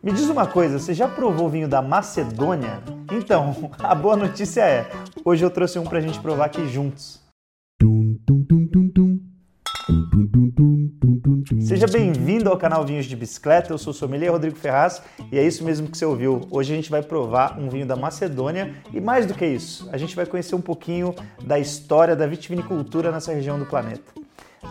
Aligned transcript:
Me 0.00 0.12
diz 0.12 0.28
uma 0.28 0.46
coisa, 0.46 0.78
você 0.78 0.94
já 0.94 1.08
provou 1.08 1.48
vinho 1.48 1.66
da 1.66 1.82
Macedônia? 1.82 2.80
Então, 3.12 3.70
a 3.82 3.94
boa 3.96 4.16
notícia 4.16 4.60
é, 4.60 4.88
hoje 5.24 5.44
eu 5.44 5.50
trouxe 5.50 5.76
um 5.76 5.84
pra 5.84 6.00
gente 6.00 6.20
provar 6.20 6.44
aqui 6.44 6.68
juntos. 6.68 7.20
Seja 11.60 11.86
bem-vindo 11.88 12.48
ao 12.48 12.56
canal 12.56 12.86
Vinhos 12.86 13.06
de 13.06 13.16
Bicicleta, 13.16 13.72
eu 13.72 13.78
sou 13.78 13.90
o 13.90 13.94
sommelier 13.94 14.30
Rodrigo 14.30 14.56
Ferraz 14.56 15.02
e 15.32 15.38
é 15.38 15.42
isso 15.44 15.64
mesmo 15.64 15.88
que 15.88 15.98
você 15.98 16.04
ouviu. 16.04 16.42
Hoje 16.48 16.72
a 16.72 16.76
gente 16.76 16.90
vai 16.90 17.02
provar 17.02 17.58
um 17.58 17.68
vinho 17.68 17.86
da 17.86 17.96
Macedônia 17.96 18.76
e 18.92 19.00
mais 19.00 19.26
do 19.26 19.34
que 19.34 19.44
isso, 19.44 19.88
a 19.90 19.98
gente 19.98 20.14
vai 20.14 20.26
conhecer 20.26 20.54
um 20.54 20.60
pouquinho 20.60 21.12
da 21.44 21.58
história 21.58 22.14
da 22.14 22.26
vitivinicultura 22.26 23.10
nessa 23.10 23.32
região 23.32 23.58
do 23.58 23.66
planeta. 23.66 24.17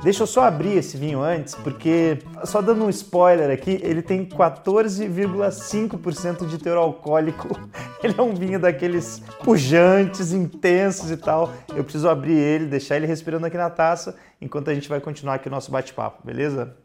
Deixa 0.04 0.24
eu 0.24 0.28
só 0.28 0.44
abrir 0.44 0.78
esse 0.78 0.98
vinho 0.98 1.22
antes, 1.22 1.56
porque, 1.56 2.20
só 2.44 2.62
dando 2.62 2.84
um 2.86 2.90
spoiler 2.90 3.50
aqui, 3.50 3.80
ele 3.84 4.02
tem 4.02 4.26
14,5% 4.26 6.46
de 6.48 6.58
teor 6.58 6.78
alcoólico. 6.78 7.48
Ele 8.04 8.14
é 8.16 8.22
um 8.22 8.36
vinho 8.36 8.60
daqueles 8.60 9.24
pujantes, 9.44 10.32
intensos 10.32 11.10
e 11.10 11.18
tal. 11.18 11.52
Eu 11.76 11.84
preciso 11.84 12.08
abrir 12.08 12.38
ele, 12.38 12.68
deixar 12.68 12.96
ele 12.96 13.08
respirando 13.08 13.48
aqui 13.48 13.58
na 13.58 13.72
taça, 13.72 14.16
enquanto 14.40 14.70
a 14.70 14.74
gente 14.74 14.88
vai 14.88 15.02
continuar 15.02 15.34
aqui 15.34 15.48
o 15.48 15.52
nosso 15.52 15.72
bate-papo, 15.72 16.22
beleza? 16.24 16.76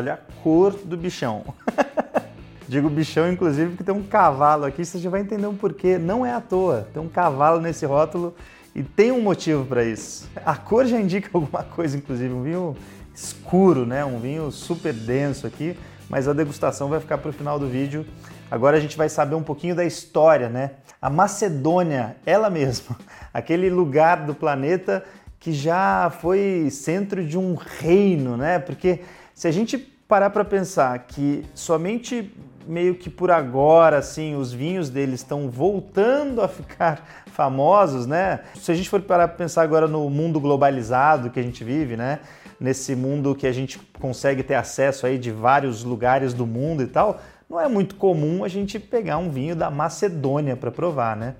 Olha 0.00 0.14
a 0.14 0.42
cor 0.42 0.72
do 0.72 0.96
bichão. 0.96 1.44
Digo 2.66 2.88
bichão, 2.88 3.30
inclusive, 3.30 3.68
porque 3.72 3.84
tem 3.84 3.94
um 3.94 4.02
cavalo 4.02 4.64
aqui, 4.64 4.82
você 4.82 4.98
já 4.98 5.10
vai 5.10 5.20
entender 5.20 5.46
um 5.46 5.54
porquê. 5.54 5.98
Não 5.98 6.24
é 6.24 6.32
à 6.32 6.40
toa, 6.40 6.88
tem 6.90 7.02
um 7.02 7.08
cavalo 7.08 7.60
nesse 7.60 7.84
rótulo 7.84 8.34
e 8.74 8.82
tem 8.82 9.12
um 9.12 9.20
motivo 9.20 9.62
para 9.66 9.84
isso. 9.84 10.26
A 10.42 10.56
cor 10.56 10.86
já 10.86 10.98
indica 10.98 11.28
alguma 11.36 11.64
coisa, 11.64 11.98
inclusive, 11.98 12.32
um 12.32 12.42
vinho 12.42 12.74
escuro, 13.14 13.84
né? 13.84 14.02
Um 14.02 14.18
vinho 14.18 14.50
super 14.50 14.94
denso 14.94 15.46
aqui, 15.46 15.76
mas 16.08 16.26
a 16.26 16.32
degustação 16.32 16.88
vai 16.88 16.98
ficar 16.98 17.18
para 17.18 17.28
o 17.28 17.32
final 17.34 17.58
do 17.58 17.68
vídeo. 17.68 18.06
Agora 18.50 18.78
a 18.78 18.80
gente 18.80 18.96
vai 18.96 19.10
saber 19.10 19.34
um 19.34 19.42
pouquinho 19.42 19.74
da 19.74 19.84
história, 19.84 20.48
né? 20.48 20.70
A 21.02 21.10
Macedônia, 21.10 22.16
ela 22.24 22.48
mesma, 22.48 22.96
aquele 23.34 23.68
lugar 23.68 24.24
do 24.24 24.34
planeta 24.34 25.04
que 25.38 25.52
já 25.52 26.10
foi 26.22 26.68
centro 26.70 27.22
de 27.22 27.36
um 27.36 27.54
reino, 27.54 28.38
né? 28.38 28.58
Porque 28.58 29.00
se 29.34 29.48
a 29.48 29.50
gente 29.50 29.89
parar 30.10 30.30
para 30.30 30.44
pensar 30.44 30.98
que 31.06 31.46
somente 31.54 32.34
meio 32.66 32.96
que 32.96 33.08
por 33.08 33.30
agora, 33.30 33.98
assim, 33.98 34.34
os 34.34 34.52
vinhos 34.52 34.90
deles 34.90 35.20
estão 35.20 35.48
voltando 35.48 36.42
a 36.42 36.48
ficar 36.48 37.22
famosos, 37.32 38.06
né? 38.06 38.40
Se 38.56 38.72
a 38.72 38.74
gente 38.74 38.90
for 38.90 39.00
parar 39.00 39.28
para 39.28 39.36
pensar 39.36 39.62
agora 39.62 39.86
no 39.86 40.10
mundo 40.10 40.40
globalizado 40.40 41.30
que 41.30 41.38
a 41.38 41.42
gente 41.42 41.62
vive, 41.62 41.96
né? 41.96 42.18
Nesse 42.58 42.96
mundo 42.96 43.36
que 43.36 43.46
a 43.46 43.52
gente 43.52 43.78
consegue 44.00 44.42
ter 44.42 44.56
acesso 44.56 45.06
aí 45.06 45.16
de 45.16 45.30
vários 45.30 45.84
lugares 45.84 46.34
do 46.34 46.44
mundo 46.44 46.82
e 46.82 46.88
tal, 46.88 47.20
não 47.48 47.60
é 47.60 47.68
muito 47.68 47.94
comum 47.94 48.42
a 48.42 48.48
gente 48.48 48.80
pegar 48.80 49.16
um 49.16 49.30
vinho 49.30 49.54
da 49.54 49.70
Macedônia 49.70 50.56
para 50.56 50.72
provar, 50.72 51.16
né? 51.16 51.36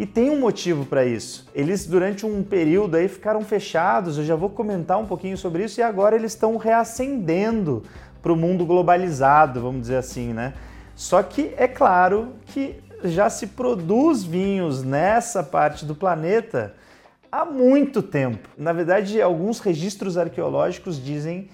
E 0.00 0.06
tem 0.06 0.30
um 0.30 0.38
motivo 0.38 0.86
para 0.86 1.04
isso. 1.04 1.48
Eles, 1.52 1.84
durante 1.84 2.24
um 2.24 2.40
período 2.40 2.94
aí, 2.94 3.08
ficaram 3.08 3.42
fechados, 3.42 4.16
eu 4.16 4.24
já 4.24 4.36
vou 4.36 4.48
comentar 4.48 4.96
um 4.96 5.06
pouquinho 5.06 5.36
sobre 5.36 5.64
isso, 5.64 5.80
e 5.80 5.82
agora 5.82 6.14
eles 6.14 6.34
estão 6.34 6.56
reacendendo 6.56 7.82
para 8.22 8.32
o 8.32 8.36
mundo 8.36 8.64
globalizado, 8.64 9.60
vamos 9.60 9.80
dizer 9.80 9.96
assim, 9.96 10.32
né? 10.32 10.54
Só 10.94 11.20
que 11.20 11.52
é 11.56 11.66
claro 11.66 12.34
que 12.46 12.76
já 13.02 13.28
se 13.28 13.48
produz 13.48 14.22
vinhos 14.22 14.84
nessa 14.84 15.42
parte 15.42 15.84
do 15.84 15.96
planeta 15.96 16.74
há 17.30 17.44
muito 17.44 18.00
tempo. 18.00 18.48
Na 18.56 18.72
verdade, 18.72 19.20
alguns 19.20 19.58
registros 19.58 20.16
arqueológicos 20.16 21.02
dizem 21.02 21.48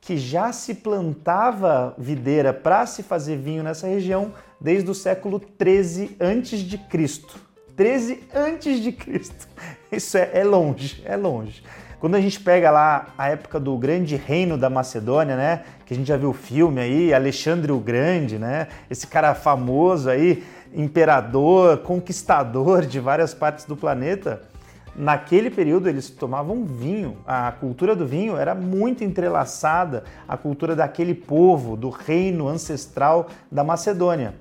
que 0.00 0.16
já 0.16 0.52
se 0.52 0.76
plantava 0.76 1.96
videira 1.98 2.54
para 2.54 2.86
se 2.86 3.02
fazer 3.02 3.38
vinho 3.38 3.64
nessa 3.64 3.88
região 3.88 4.32
desde 4.60 4.88
o 4.88 4.94
século 4.94 5.40
13 5.40 6.16
antes 6.20 6.60
de 6.60 6.78
Cristo. 6.78 7.47
13 7.78 8.24
antes 8.34 8.80
de 8.80 8.90
Cristo. 8.90 9.46
Isso 9.90 10.18
é, 10.18 10.30
é 10.34 10.42
longe, 10.42 11.00
é 11.04 11.16
longe. 11.16 11.62
Quando 12.00 12.16
a 12.16 12.20
gente 12.20 12.40
pega 12.40 12.72
lá 12.72 13.14
a 13.16 13.28
época 13.28 13.60
do 13.60 13.76
grande 13.78 14.16
reino 14.16 14.58
da 14.58 14.68
Macedônia, 14.68 15.36
né? 15.36 15.62
Que 15.86 15.94
a 15.94 15.96
gente 15.96 16.08
já 16.08 16.16
viu 16.16 16.30
o 16.30 16.34
filme 16.34 16.80
aí, 16.80 17.14
Alexandre 17.14 17.70
o 17.70 17.78
Grande, 17.78 18.36
né? 18.36 18.66
Esse 18.90 19.06
cara 19.06 19.32
famoso 19.32 20.10
aí, 20.10 20.44
imperador, 20.74 21.78
conquistador 21.78 22.84
de 22.84 22.98
várias 22.98 23.32
partes 23.32 23.64
do 23.64 23.76
planeta. 23.76 24.42
Naquele 24.96 25.48
período 25.48 25.88
eles 25.88 26.10
tomavam 26.10 26.64
vinho. 26.64 27.16
A 27.24 27.52
cultura 27.52 27.94
do 27.94 28.04
vinho 28.04 28.36
era 28.36 28.56
muito 28.56 29.04
entrelaçada 29.04 30.02
à 30.26 30.36
cultura 30.36 30.74
daquele 30.74 31.14
povo, 31.14 31.76
do 31.76 31.90
reino 31.90 32.48
ancestral 32.48 33.28
da 33.52 33.62
Macedônia. 33.62 34.34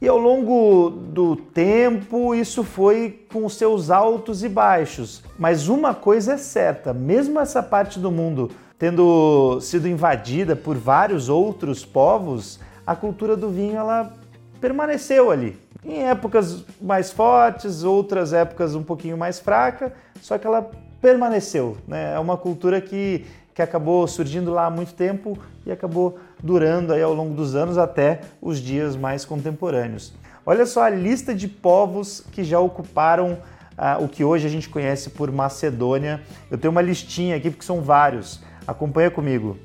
E 0.00 0.08
ao 0.08 0.18
longo 0.18 0.90
do 0.90 1.36
tempo, 1.36 2.34
isso 2.34 2.64
foi 2.64 3.26
com 3.32 3.48
seus 3.48 3.90
altos 3.90 4.42
e 4.42 4.48
baixos. 4.48 5.22
Mas 5.38 5.68
uma 5.68 5.94
coisa 5.94 6.34
é 6.34 6.36
certa: 6.38 6.94
mesmo 6.94 7.38
essa 7.38 7.62
parte 7.62 7.98
do 7.98 8.10
mundo 8.10 8.50
tendo 8.80 9.60
sido 9.60 9.86
invadida 9.86 10.56
por 10.56 10.74
vários 10.74 11.28
outros 11.28 11.84
povos, 11.84 12.58
a 12.86 12.96
cultura 12.96 13.36
do 13.36 13.50
vinho 13.50 13.76
ela 13.76 14.10
permaneceu 14.58 15.30
ali. 15.30 15.58
Em 15.84 16.08
épocas 16.08 16.64
mais 16.80 17.10
fortes, 17.10 17.84
outras 17.84 18.32
épocas 18.32 18.74
um 18.74 18.82
pouquinho 18.82 19.18
mais 19.18 19.38
fraca, 19.38 19.92
só 20.22 20.38
que 20.38 20.46
ela 20.46 20.70
permaneceu. 20.98 21.76
Né? 21.86 22.14
É 22.14 22.18
uma 22.18 22.38
cultura 22.38 22.80
que, 22.80 23.26
que 23.54 23.62
acabou 23.62 24.06
surgindo 24.06 24.52
lá 24.52 24.66
há 24.66 24.70
muito 24.70 24.94
tempo 24.94 25.38
e 25.66 25.72
acabou 25.72 26.18
durando 26.42 26.92
aí 26.92 27.02
ao 27.02 27.12
longo 27.12 27.34
dos 27.34 27.54
anos 27.54 27.76
até 27.78 28.20
os 28.40 28.58
dias 28.58 28.96
mais 28.96 29.24
contemporâneos. 29.24 30.12
Olha 30.46 30.64
só 30.66 30.82
a 30.82 30.90
lista 30.90 31.34
de 31.34 31.46
povos 31.46 32.24
que 32.32 32.42
já 32.42 32.58
ocuparam 32.58 33.38
ah, 33.76 33.98
o 34.00 34.08
que 34.08 34.24
hoje 34.24 34.46
a 34.46 34.50
gente 34.50 34.68
conhece 34.68 35.10
por 35.10 35.30
Macedônia. 35.30 36.22
Eu 36.50 36.58
tenho 36.58 36.70
uma 36.70 36.82
listinha 36.82 37.36
aqui 37.36 37.50
porque 37.50 37.64
são 37.64 37.80
vários. 37.80 38.40
Acompanha 38.66 39.10
comigo. 39.10 39.58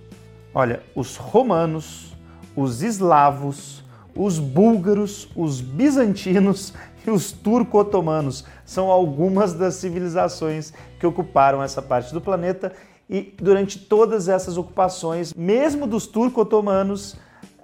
Olha, 0.54 0.82
os 0.96 1.18
romanos, 1.18 2.16
os 2.56 2.82
eslavos, 2.82 3.84
os 4.16 4.40
búlgaros, 4.40 5.30
os 5.36 5.60
bizantinos 5.60 6.74
e 7.06 7.12
os 7.12 7.32
turco-otomanos 7.32 8.46
são 8.64 8.90
algumas 8.90 9.54
das 9.54 9.76
civilizações 9.76 10.74
que 11.00 11.06
ocuparam 11.06 11.62
essa 11.62 11.82
parte 11.82 12.14
do 12.14 12.22
planeta 12.22 12.72
e 13.10 13.34
durante 13.40 13.80
todas 13.80 14.28
essas 14.28 14.58
ocupações, 14.58 15.34
mesmo 15.34 15.86
dos 15.86 16.08
turco-otomanos, 16.08 17.16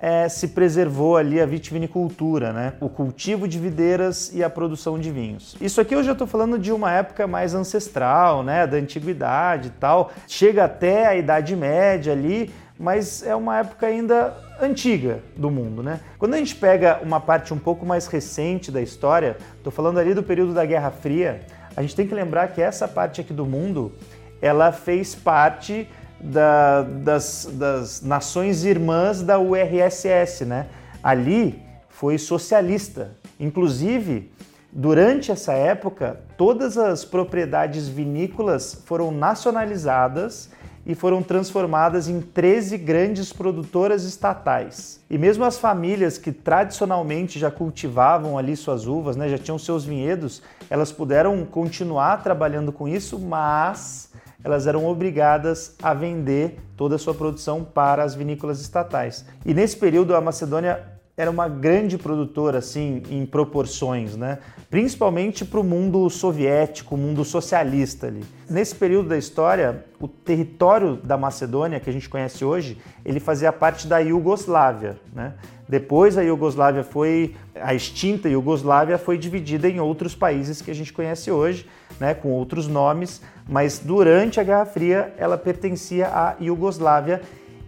é, 0.02 0.28
se 0.28 0.48
preservou 0.50 1.16
ali 1.16 1.40
a 1.40 1.46
vitivinicultura, 1.46 2.52
né? 2.52 2.74
o 2.82 2.90
cultivo 2.90 3.48
de 3.48 3.60
videiras 3.60 4.34
e 4.34 4.44
a 4.44 4.50
produção 4.50 5.00
de 5.00 5.12
vinhos. 5.12 5.56
Isso 5.62 5.80
aqui 5.80 5.94
eu 5.94 6.04
já 6.04 6.14
estou 6.14 6.26
falando 6.26 6.58
de 6.58 6.72
uma 6.72 6.92
época 6.92 7.28
mais 7.28 7.54
ancestral, 7.54 8.42
né? 8.42 8.66
da 8.66 8.78
antiguidade 8.78 9.68
e 9.68 9.72
tal. 9.72 10.12
Chega 10.28 10.66
até 10.66 11.06
a 11.06 11.16
Idade 11.16 11.56
Média 11.56 12.14
ali, 12.14 12.52
mas 12.80 13.22
é 13.22 13.36
uma 13.36 13.60
época 13.60 13.86
ainda 13.86 14.36
antiga 14.60 15.20
do 15.38 15.52
mundo. 15.52 15.84
Né? 15.84 16.00
Quando 16.18 16.34
a 16.34 16.38
gente 16.38 16.56
pega 16.56 17.00
uma 17.04 17.20
parte 17.20 17.54
um 17.54 17.60
pouco 17.60 17.86
mais 17.86 18.08
recente 18.08 18.72
da 18.72 18.82
história, 18.82 19.38
estou 19.56 19.72
falando 19.72 20.00
ali 20.00 20.16
do 20.16 20.24
período 20.24 20.52
da 20.52 20.66
Guerra 20.66 20.90
Fria, 20.90 21.42
a 21.76 21.82
gente 21.84 21.96
tem 21.96 22.08
que 22.08 22.16
lembrar 22.16 22.48
que 22.48 22.62
essa 22.62 22.88
parte 22.88 23.22
aqui 23.22 23.34
do 23.34 23.46
mundo 23.46 23.94
ela 24.42 24.72
fez 24.72 25.14
parte 25.14 25.88
da, 26.20 26.82
das, 26.82 27.50
das 27.54 28.02
nações 28.02 28.64
irmãs 28.64 29.22
da 29.22 29.40
URSS, 29.40 30.46
né? 30.46 30.68
Ali 31.04 31.62
foi 31.90 32.18
socialista. 32.18 33.12
Inclusive, 33.40 34.32
durante 34.72 35.32
essa 35.32 35.54
época, 35.54 36.20
todas 36.38 36.78
as 36.78 37.04
propriedades 37.06 37.88
vinícolas 37.88 38.82
foram 38.86 39.12
nacionalizadas 39.12 40.50
e 40.86 40.96
foram 40.96 41.22
transformadas 41.22 42.08
em 42.08 42.22
13 42.22 42.78
grandes 42.78 43.32
produtoras 43.32 44.04
estatais. 44.04 45.00
E 45.10 45.18
mesmo 45.18 45.44
as 45.44 45.58
famílias 45.58 46.18
que 46.18 46.32
tradicionalmente 46.32 47.38
já 47.38 47.52
cultivavam 47.52 48.38
ali 48.38 48.56
suas 48.56 48.88
uvas, 48.88 49.16
né, 49.16 49.30
já 49.30 49.38
tinham 49.38 49.60
seus 49.60 49.86
vinhedos, 49.86 50.42
elas 50.70 50.92
puderam 50.92 51.46
continuar 51.46 52.24
trabalhando 52.24 52.72
com 52.72 52.88
isso, 52.88 53.20
mas 53.20 54.11
elas 54.44 54.68
eram 54.68 54.86
obrigadas 54.86 55.76
a 55.82 55.94
vender 55.94 56.58
toda 56.76 56.96
a 56.96 57.00
sua 57.00 57.14
produção 57.14 57.64
para 57.64 58.04
as 58.04 58.16
vinícolas 58.16 58.60
estatais. 58.62 59.26
E 59.46 59.54
nesse 59.54 59.78
período 59.78 60.16
a 60.16 60.22
Macedônia 60.22 60.84
era 61.16 61.30
uma 61.30 61.48
grande 61.48 61.98
produtora 61.98 62.58
assim 62.58 63.04
em 63.10 63.26
proporções, 63.26 64.16
né? 64.16 64.40
Principalmente 64.70 65.44
para 65.44 65.60
o 65.60 65.64
mundo 65.64 66.10
soviético, 66.10 66.98
mundo 66.98 67.24
socialista 67.24 68.08
ali. 68.08 68.24
Nesse 68.50 68.74
período 68.74 69.10
da 69.10 69.18
história, 69.18 69.86
o 70.00 70.08
território 70.08 70.96
da 70.96 71.18
Macedônia 71.18 71.80
que 71.80 71.90
a 71.90 71.94
gente 71.94 72.10
conhece 72.10 72.44
hoje, 72.44 72.78
ele 73.06 73.20
fazia 73.20 73.52
parte 73.52 73.88
da 73.88 74.00
Iugoslávia, 74.00 74.98
né? 75.14 75.34
Depois 75.68 76.18
a 76.18 76.22
Iugoslávia 76.22 76.84
foi, 76.84 77.36
a 77.56 77.74
extinta 77.74 78.28
Iugoslávia 78.28 78.98
foi 78.98 79.18
dividida 79.18 79.70
em 79.70 79.80
outros 79.80 80.16
países 80.16 80.62
que 80.62 80.72
a 80.72 80.76
gente 80.76 80.92
conhece 80.92 81.30
hoje, 81.30 81.66
né, 82.02 82.16
com 82.16 82.30
outros 82.30 82.68
nomes, 82.68 83.22
mas 83.48 83.78
durante 83.78 84.40
a 84.40 84.44
Guerra 84.44 84.66
Fria 84.66 85.14
ela 85.20 85.38
pertencia 85.38 86.08
à 86.08 86.36
Iugoslávia 86.42 87.22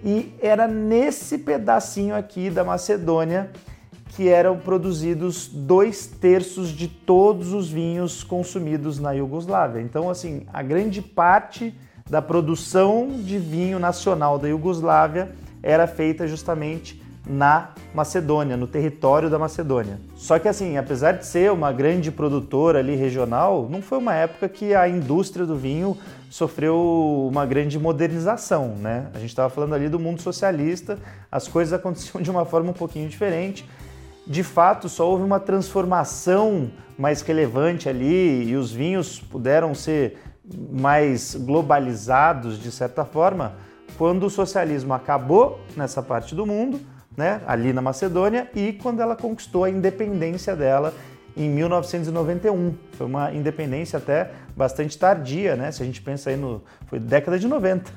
e 0.03 0.33
era 0.41 0.67
nesse 0.67 1.37
pedacinho 1.37 2.15
aqui 2.15 2.49
da 2.49 2.63
Macedônia 2.63 3.51
que 4.07 4.27
eram 4.27 4.57
produzidos 4.57 5.47
dois 5.47 6.07
terços 6.07 6.69
de 6.69 6.87
todos 6.87 7.53
os 7.53 7.69
vinhos 7.69 8.23
consumidos 8.23 8.99
na 8.99 9.11
Iugoslávia. 9.11 9.81
Então, 9.81 10.09
assim, 10.09 10.47
a 10.51 10.63
grande 10.63 10.99
parte 10.99 11.71
da 12.09 12.21
produção 12.21 13.09
de 13.09 13.37
vinho 13.37 13.77
nacional 13.77 14.39
da 14.39 14.47
Iugoslávia 14.47 15.31
era 15.61 15.85
feita 15.85 16.27
justamente 16.27 17.02
na 17.25 17.69
Macedônia, 17.93 18.57
no 18.57 18.67
território 18.67 19.29
da 19.29 19.39
Macedônia. 19.39 19.99
Só 20.15 20.37
que 20.37 20.47
assim, 20.47 20.77
apesar 20.77 21.13
de 21.13 21.25
ser 21.25 21.51
uma 21.51 21.71
grande 21.71 22.11
produtora 22.11 22.79
ali 22.79 22.95
regional, 22.95 23.67
não 23.69 23.81
foi 23.81 23.97
uma 23.97 24.13
época 24.13 24.49
que 24.49 24.75
a 24.75 24.87
indústria 24.89 25.45
do 25.45 25.55
vinho 25.55 25.97
sofreu 26.29 27.29
uma 27.31 27.45
grande 27.45 27.79
modernização, 27.79 28.75
né? 28.75 29.07
A 29.13 29.19
gente 29.19 29.29
estava 29.29 29.49
falando 29.49 29.73
ali 29.73 29.87
do 29.87 29.99
mundo 29.99 30.21
socialista, 30.21 30.99
as 31.31 31.47
coisas 31.47 31.73
aconteciam 31.73 32.21
de 32.21 32.29
uma 32.29 32.43
forma 32.43 32.71
um 32.71 32.73
pouquinho 32.73 33.07
diferente. 33.07 33.67
De 34.25 34.43
fato, 34.43 34.89
só 34.89 35.09
houve 35.09 35.23
uma 35.23 35.39
transformação 35.39 36.71
mais 36.97 37.21
relevante 37.21 37.87
ali 37.87 38.49
e 38.49 38.55
os 38.55 38.71
vinhos 38.71 39.19
puderam 39.19 39.73
ser 39.73 40.17
mais 40.71 41.35
globalizados 41.35 42.61
de 42.61 42.71
certa 42.71 43.05
forma 43.05 43.53
quando 43.97 44.25
o 44.25 44.29
socialismo 44.29 44.93
acabou 44.93 45.59
nessa 45.75 46.01
parte 46.01 46.35
do 46.35 46.45
mundo 46.45 46.79
né, 47.15 47.41
ali 47.45 47.73
na 47.73 47.81
Macedônia, 47.81 48.49
e 48.55 48.73
quando 48.73 49.01
ela 49.01 49.15
conquistou 49.15 49.63
a 49.63 49.69
independência 49.69 50.55
dela 50.55 50.93
em 51.35 51.49
1991. 51.49 52.75
Foi 52.93 53.07
uma 53.07 53.33
independência 53.33 53.97
até 53.97 54.31
bastante 54.55 54.97
tardia, 54.97 55.55
né? 55.55 55.71
Se 55.71 55.81
a 55.81 55.85
gente 55.85 56.01
pensa 56.01 56.29
aí 56.29 56.37
no. 56.37 56.61
Foi 56.87 56.99
década 56.99 57.39
de 57.39 57.47
90. 57.47 57.91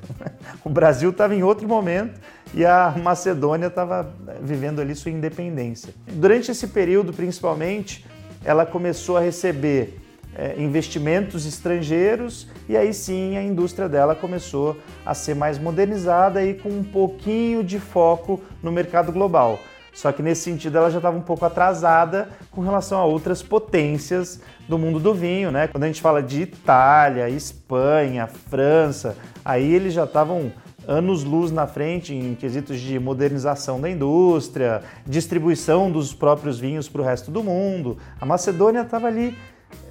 o 0.63 0.69
Brasil 0.69 1.11
estava 1.11 1.35
em 1.35 1.43
outro 1.43 1.67
momento 1.67 2.19
e 2.53 2.65
a 2.65 2.93
Macedônia 3.01 3.67
estava 3.67 4.11
vivendo 4.41 4.81
ali 4.81 4.95
sua 4.95 5.11
independência. 5.11 5.93
Durante 6.07 6.51
esse 6.51 6.67
período, 6.67 7.13
principalmente, 7.13 8.05
ela 8.43 8.65
começou 8.65 9.17
a 9.17 9.19
receber 9.19 9.99
investimentos 10.57 11.45
estrangeiros 11.45 12.47
e 12.69 12.77
aí 12.77 12.93
sim 12.93 13.37
a 13.37 13.43
indústria 13.43 13.89
dela 13.89 14.13
começou 14.13 14.77
a 15.05 15.13
ser 15.13 15.35
mais 15.35 15.57
modernizada 15.57 16.43
e 16.43 16.53
com 16.53 16.69
um 16.69 16.83
pouquinho 16.83 17.63
de 17.63 17.79
foco 17.79 18.41
no 18.61 18.71
mercado 18.71 19.11
global. 19.11 19.59
Só 19.97 20.11
que 20.11 20.21
nesse 20.21 20.43
sentido 20.43 20.77
ela 20.77 20.91
já 20.91 20.97
estava 20.97 21.17
um 21.17 21.21
pouco 21.21 21.43
atrasada 21.43 22.29
com 22.51 22.61
relação 22.61 22.99
a 22.99 23.05
outras 23.05 23.41
potências 23.41 24.39
do 24.69 24.77
mundo 24.77 24.99
do 24.99 25.11
vinho, 25.11 25.49
né? 25.49 25.67
Quando 25.67 25.85
a 25.85 25.87
gente 25.87 26.03
fala 26.03 26.21
de 26.21 26.43
Itália, 26.43 27.27
Espanha, 27.27 28.27
França, 28.27 29.17
aí 29.43 29.73
eles 29.73 29.95
já 29.95 30.03
estavam 30.03 30.51
anos-luz 30.87 31.51
na 31.51 31.65
frente 31.65 32.13
em 32.13 32.35
quesitos 32.35 32.79
de 32.79 32.99
modernização 32.99 33.81
da 33.81 33.89
indústria, 33.89 34.83
distribuição 35.03 35.91
dos 35.91 36.13
próprios 36.13 36.59
vinhos 36.59 36.87
para 36.87 37.01
o 37.01 37.03
resto 37.03 37.31
do 37.31 37.43
mundo. 37.43 37.97
A 38.21 38.25
Macedônia 38.25 38.81
estava 38.81 39.07
ali 39.07 39.35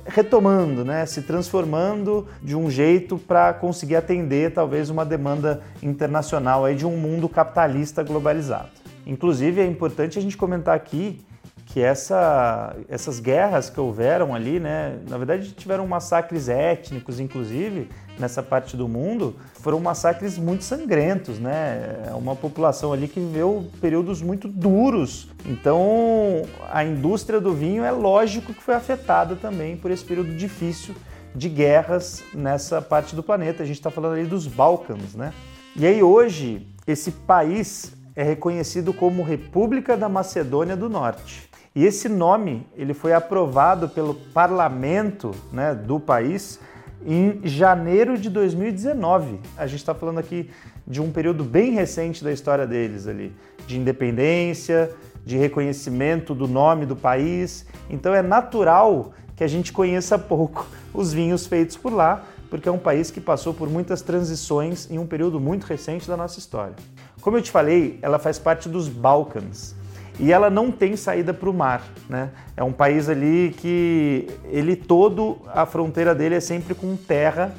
retomando, 0.06 0.84
né, 0.84 1.04
se 1.06 1.22
transformando 1.22 2.26
de 2.42 2.56
um 2.56 2.70
jeito 2.70 3.18
para 3.18 3.52
conseguir 3.52 3.96
atender 3.96 4.52
talvez 4.52 4.90
uma 4.90 5.04
demanda 5.04 5.62
internacional 5.82 6.64
aí 6.64 6.74
de 6.74 6.86
um 6.86 6.96
mundo 6.96 7.28
capitalista 7.28 8.02
globalizado. 8.02 8.70
Inclusive 9.06 9.60
é 9.60 9.66
importante 9.66 10.18
a 10.18 10.22
gente 10.22 10.36
comentar 10.36 10.74
aqui 10.74 11.24
que 11.66 11.80
essa, 11.80 12.76
essas 12.88 13.18
guerras 13.18 13.68
que 13.68 13.78
houveram 13.78 14.34
ali, 14.34 14.60
né, 14.60 15.00
na 15.08 15.18
verdade 15.18 15.50
tiveram 15.50 15.86
massacres 15.86 16.48
étnicos, 16.48 17.18
inclusive, 17.18 17.90
nessa 18.18 18.40
parte 18.42 18.76
do 18.76 18.86
mundo, 18.86 19.36
foram 19.54 19.80
massacres 19.80 20.38
muito 20.38 20.62
sangrentos, 20.62 21.38
né? 21.40 22.04
É 22.06 22.14
uma 22.14 22.36
população 22.36 22.92
ali 22.92 23.08
que 23.08 23.18
viveu 23.18 23.68
períodos 23.80 24.22
muito 24.22 24.46
duros. 24.48 25.28
Então, 25.44 26.42
a 26.70 26.84
indústria 26.84 27.40
do 27.40 27.52
vinho 27.52 27.84
é 27.84 27.90
lógico 27.90 28.54
que 28.54 28.62
foi 28.62 28.74
afetada 28.74 29.34
também 29.34 29.76
por 29.76 29.90
esse 29.90 30.04
período 30.04 30.34
difícil 30.36 30.94
de 31.34 31.48
guerras 31.48 32.22
nessa 32.32 32.80
parte 32.80 33.14
do 33.14 33.22
planeta. 33.22 33.64
A 33.64 33.66
gente 33.66 33.76
está 33.76 33.90
falando 33.90 34.14
ali 34.14 34.24
dos 34.24 34.46
Balcãs, 34.46 35.14
né? 35.14 35.32
E 35.74 35.84
aí 35.84 36.02
hoje 36.02 36.66
esse 36.86 37.10
país 37.10 37.92
é 38.14 38.22
reconhecido 38.22 38.94
como 38.94 39.22
República 39.22 39.96
da 39.96 40.08
Macedônia 40.08 40.76
do 40.76 40.88
Norte. 40.88 41.50
E 41.76 41.84
esse 41.84 42.08
nome 42.08 42.66
ele 42.74 42.94
foi 42.94 43.12
aprovado 43.12 43.86
pelo 43.86 44.14
parlamento 44.14 45.32
né, 45.52 45.74
do 45.74 46.00
país 46.00 46.58
em 47.04 47.46
janeiro 47.46 48.16
de 48.16 48.30
2019. 48.30 49.38
A 49.58 49.66
gente 49.66 49.80
está 49.80 49.94
falando 49.94 50.16
aqui 50.16 50.48
de 50.86 51.02
um 51.02 51.12
período 51.12 51.44
bem 51.44 51.72
recente 51.72 52.24
da 52.24 52.32
história 52.32 52.66
deles 52.66 53.06
ali, 53.06 53.30
de 53.66 53.76
independência, 53.76 54.90
de 55.22 55.36
reconhecimento 55.36 56.34
do 56.34 56.48
nome 56.48 56.86
do 56.86 56.96
país. 56.96 57.66
Então 57.90 58.14
é 58.14 58.22
natural 58.22 59.12
que 59.36 59.44
a 59.44 59.48
gente 59.48 59.70
conheça 59.70 60.18
pouco 60.18 60.66
os 60.94 61.12
vinhos 61.12 61.46
feitos 61.46 61.76
por 61.76 61.92
lá, 61.92 62.24
porque 62.48 62.70
é 62.70 62.72
um 62.72 62.78
país 62.78 63.10
que 63.10 63.20
passou 63.20 63.52
por 63.52 63.68
muitas 63.68 64.00
transições 64.00 64.90
em 64.90 64.98
um 64.98 65.06
período 65.06 65.38
muito 65.38 65.64
recente 65.64 66.08
da 66.08 66.16
nossa 66.16 66.38
história. 66.38 66.74
Como 67.20 67.36
eu 67.36 67.42
te 67.42 67.50
falei, 67.50 67.98
ela 68.00 68.18
faz 68.18 68.38
parte 68.38 68.66
dos 68.66 68.88
Balcãs 68.88 69.76
e 70.18 70.32
ela 70.32 70.48
não 70.48 70.70
tem 70.70 70.96
saída 70.96 71.34
para 71.34 71.48
o 71.48 71.54
mar, 71.54 71.82
né? 72.08 72.30
É 72.56 72.64
um 72.64 72.72
país 72.72 73.08
ali 73.08 73.54
que 73.58 74.26
ele 74.44 74.74
todo 74.74 75.38
a 75.46 75.66
fronteira 75.66 76.14
dele 76.14 76.36
é 76.36 76.40
sempre 76.40 76.74
com 76.74 76.96
terra 76.96 77.52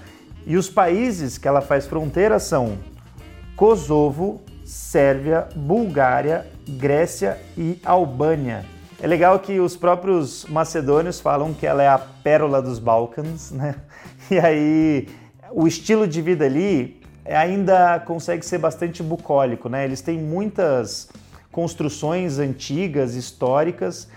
e 0.45 0.57
os 0.57 0.69
países 0.69 1.37
que 1.37 1.47
ela 1.47 1.61
faz 1.61 1.85
fronteira 1.85 2.39
são 2.39 2.77
Kosovo, 3.55 4.41
Sérvia, 4.63 5.47
Bulgária, 5.55 6.47
Grécia 6.67 7.37
e 7.57 7.79
Albânia. 7.83 8.65
É 8.99 9.05
legal 9.05 9.39
que 9.39 9.59
os 9.59 9.75
próprios 9.75 10.45
macedônios 10.45 11.19
falam 11.19 11.53
que 11.53 11.67
ela 11.67 11.83
é 11.83 11.87
a 11.87 11.99
pérola 11.99 12.61
dos 12.61 12.79
Balcãs, 12.79 13.51
né? 13.51 13.75
E 14.31 14.39
aí 14.39 15.07
o 15.51 15.67
estilo 15.67 16.07
de 16.07 16.21
vida 16.21 16.45
ali 16.45 17.01
ainda 17.23 17.99
consegue 17.99 18.45
ser 18.45 18.57
bastante 18.57 19.03
bucólico, 19.03 19.69
né? 19.69 19.85
Eles 19.85 20.01
têm 20.01 20.17
muitas 20.17 21.09
construções 21.57 22.37
antigas, 22.37 23.15
históricas. 23.15 24.07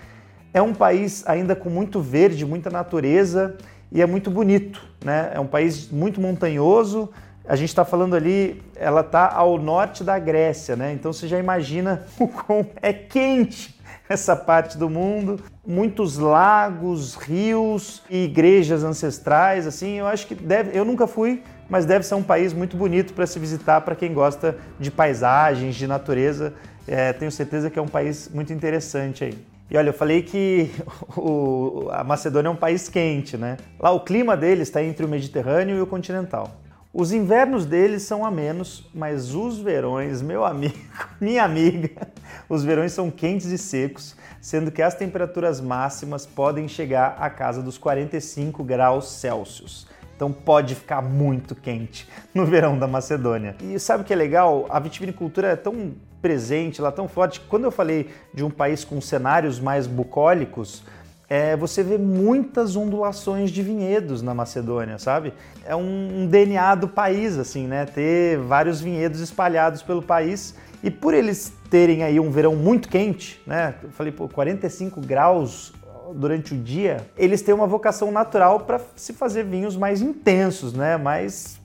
É 0.53 0.61
um 0.61 0.75
país 0.75 1.27
ainda 1.27 1.55
com 1.55 1.71
muito 1.71 1.99
verde, 1.99 2.45
muita 2.45 2.69
natureza 2.69 3.57
e 3.91 3.99
é 3.99 4.05
muito 4.05 4.29
bonito, 4.29 4.79
né? 5.03 5.31
É 5.33 5.39
um 5.39 5.47
país 5.47 5.89
muito 5.89 6.21
montanhoso. 6.21 7.09
A 7.43 7.55
gente 7.55 7.69
está 7.69 7.83
falando 7.83 8.15
ali, 8.15 8.61
ela 8.75 9.01
está 9.01 9.27
ao 9.27 9.57
norte 9.57 10.03
da 10.03 10.19
Grécia, 10.19 10.75
né? 10.75 10.93
Então 10.93 11.11
você 11.11 11.27
já 11.27 11.39
imagina 11.39 12.05
o 12.19 12.27
quão 12.27 12.63
é 12.79 12.93
quente 12.93 13.75
essa 14.07 14.35
parte 14.35 14.77
do 14.77 14.87
mundo. 14.87 15.39
Muitos 15.65 16.19
lagos, 16.19 17.15
rios 17.15 18.03
e 18.07 18.25
igrejas 18.25 18.83
ancestrais, 18.83 19.65
assim. 19.65 19.97
Eu 19.97 20.05
acho 20.05 20.27
que 20.27 20.35
deve. 20.35 20.77
Eu 20.77 20.85
nunca 20.85 21.07
fui, 21.07 21.41
mas 21.67 21.87
deve 21.87 22.05
ser 22.05 22.13
um 22.13 22.21
país 22.21 22.53
muito 22.53 22.77
bonito 22.77 23.13
para 23.13 23.25
se 23.25 23.39
visitar 23.39 23.81
para 23.81 23.95
quem 23.95 24.13
gosta 24.13 24.57
de 24.79 24.91
paisagens, 24.91 25.73
de 25.73 25.87
natureza 25.87 26.53
é, 26.87 27.13
tenho 27.13 27.31
certeza 27.31 27.69
que 27.69 27.77
é 27.77 27.81
um 27.81 27.87
país 27.87 28.29
muito 28.33 28.51
interessante 28.51 29.23
aí. 29.23 29.37
E 29.69 29.77
olha, 29.77 29.89
eu 29.89 29.93
falei 29.93 30.21
que 30.21 30.69
o, 31.15 31.87
a 31.91 32.03
Macedônia 32.03 32.49
é 32.49 32.51
um 32.51 32.55
país 32.55 32.89
quente, 32.89 33.37
né? 33.37 33.57
Lá 33.79 33.91
o 33.91 34.01
clima 34.01 34.35
deles 34.35 34.67
está 34.67 34.83
entre 34.83 35.05
o 35.05 35.09
Mediterrâneo 35.09 35.77
e 35.77 35.81
o 35.81 35.87
continental. 35.87 36.59
Os 36.93 37.13
invernos 37.13 37.65
deles 37.65 38.03
são 38.03 38.25
amenos, 38.25 38.89
mas 38.93 39.33
os 39.33 39.57
verões, 39.59 40.21
meu 40.21 40.43
amigo, 40.43 40.77
minha 41.21 41.45
amiga, 41.45 41.89
os 42.49 42.65
verões 42.65 42.91
são 42.91 43.09
quentes 43.09 43.47
e 43.47 43.57
secos, 43.57 44.13
sendo 44.41 44.69
que 44.69 44.81
as 44.81 44.93
temperaturas 44.93 45.61
máximas 45.61 46.25
podem 46.25 46.67
chegar 46.67 47.15
à 47.17 47.29
casa 47.29 47.61
dos 47.61 47.77
45 47.77 48.61
graus 48.65 49.09
Celsius. 49.09 49.87
Então 50.21 50.31
pode 50.31 50.75
ficar 50.75 51.01
muito 51.01 51.55
quente 51.55 52.07
no 52.31 52.45
verão 52.45 52.77
da 52.77 52.85
Macedônia. 52.85 53.55
E 53.59 53.79
sabe 53.79 54.03
o 54.03 54.05
que 54.05 54.13
é 54.13 54.15
legal? 54.15 54.67
A 54.69 54.79
vitivinicultura 54.79 55.47
é 55.47 55.55
tão 55.55 55.93
presente 56.21 56.79
lá, 56.79 56.91
tão 56.91 57.07
forte. 57.07 57.39
Quando 57.39 57.63
eu 57.63 57.71
falei 57.71 58.07
de 58.31 58.43
um 58.43 58.51
país 58.51 58.85
com 58.85 59.01
cenários 59.01 59.59
mais 59.59 59.87
bucólicos, 59.87 60.83
é, 61.27 61.57
você 61.57 61.81
vê 61.81 61.97
muitas 61.97 62.75
ondulações 62.75 63.49
de 63.49 63.63
vinhedos 63.63 64.21
na 64.21 64.35
Macedônia, 64.35 64.99
sabe? 64.99 65.33
É 65.65 65.75
um, 65.75 66.21
um 66.21 66.27
DNA 66.27 66.75
do 66.75 66.87
país, 66.87 67.39
assim, 67.39 67.65
né? 67.65 67.87
Ter 67.87 68.37
vários 68.37 68.79
vinhedos 68.79 69.21
espalhados 69.21 69.81
pelo 69.81 70.03
país. 70.03 70.53
E 70.83 70.91
por 70.91 71.15
eles 71.15 71.51
terem 71.67 72.03
aí 72.03 72.19
um 72.19 72.29
verão 72.29 72.55
muito 72.55 72.89
quente, 72.89 73.41
né? 73.47 73.73
Eu 73.81 73.89
falei, 73.89 74.11
pô, 74.11 74.29
45 74.29 75.01
graus 75.01 75.73
durante 76.13 76.53
o 76.53 76.57
dia, 76.57 77.07
eles 77.17 77.41
têm 77.41 77.53
uma 77.53 77.67
vocação 77.67 78.11
natural 78.11 78.61
para 78.61 78.79
se 78.95 79.13
fazer 79.13 79.43
vinhos 79.43 79.75
mais 79.75 80.01
intensos, 80.01 80.73
né? 80.73 80.97
Mais 80.97 81.59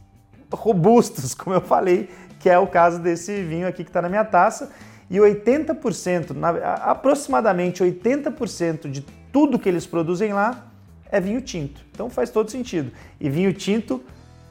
robustos, 0.52 1.32
como 1.36 1.54
eu 1.54 1.60
falei, 1.60 2.08
que 2.40 2.48
é 2.48 2.58
o 2.58 2.66
caso 2.66 2.98
desse 2.98 3.42
vinho 3.42 3.66
aqui 3.66 3.82
que 3.82 3.90
está 3.90 4.02
na 4.02 4.08
minha 4.08 4.24
taça. 4.24 4.70
E 5.08 5.18
80%, 5.18 6.36
aproximadamente 6.82 7.82
80% 7.82 8.90
de 8.90 9.02
tudo 9.32 9.58
que 9.58 9.68
eles 9.68 9.86
produzem 9.86 10.32
lá 10.32 10.66
é 11.10 11.20
vinho 11.20 11.40
tinto. 11.40 11.80
Então 11.92 12.10
faz 12.10 12.30
todo 12.30 12.50
sentido. 12.50 12.90
E 13.20 13.30
vinho 13.30 13.52
tinto 13.52 14.02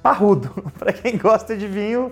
parrudo, 0.02 0.50
para 0.78 0.94
quem 0.94 1.18
gosta 1.18 1.58
de 1.58 1.68
vinho 1.68 2.12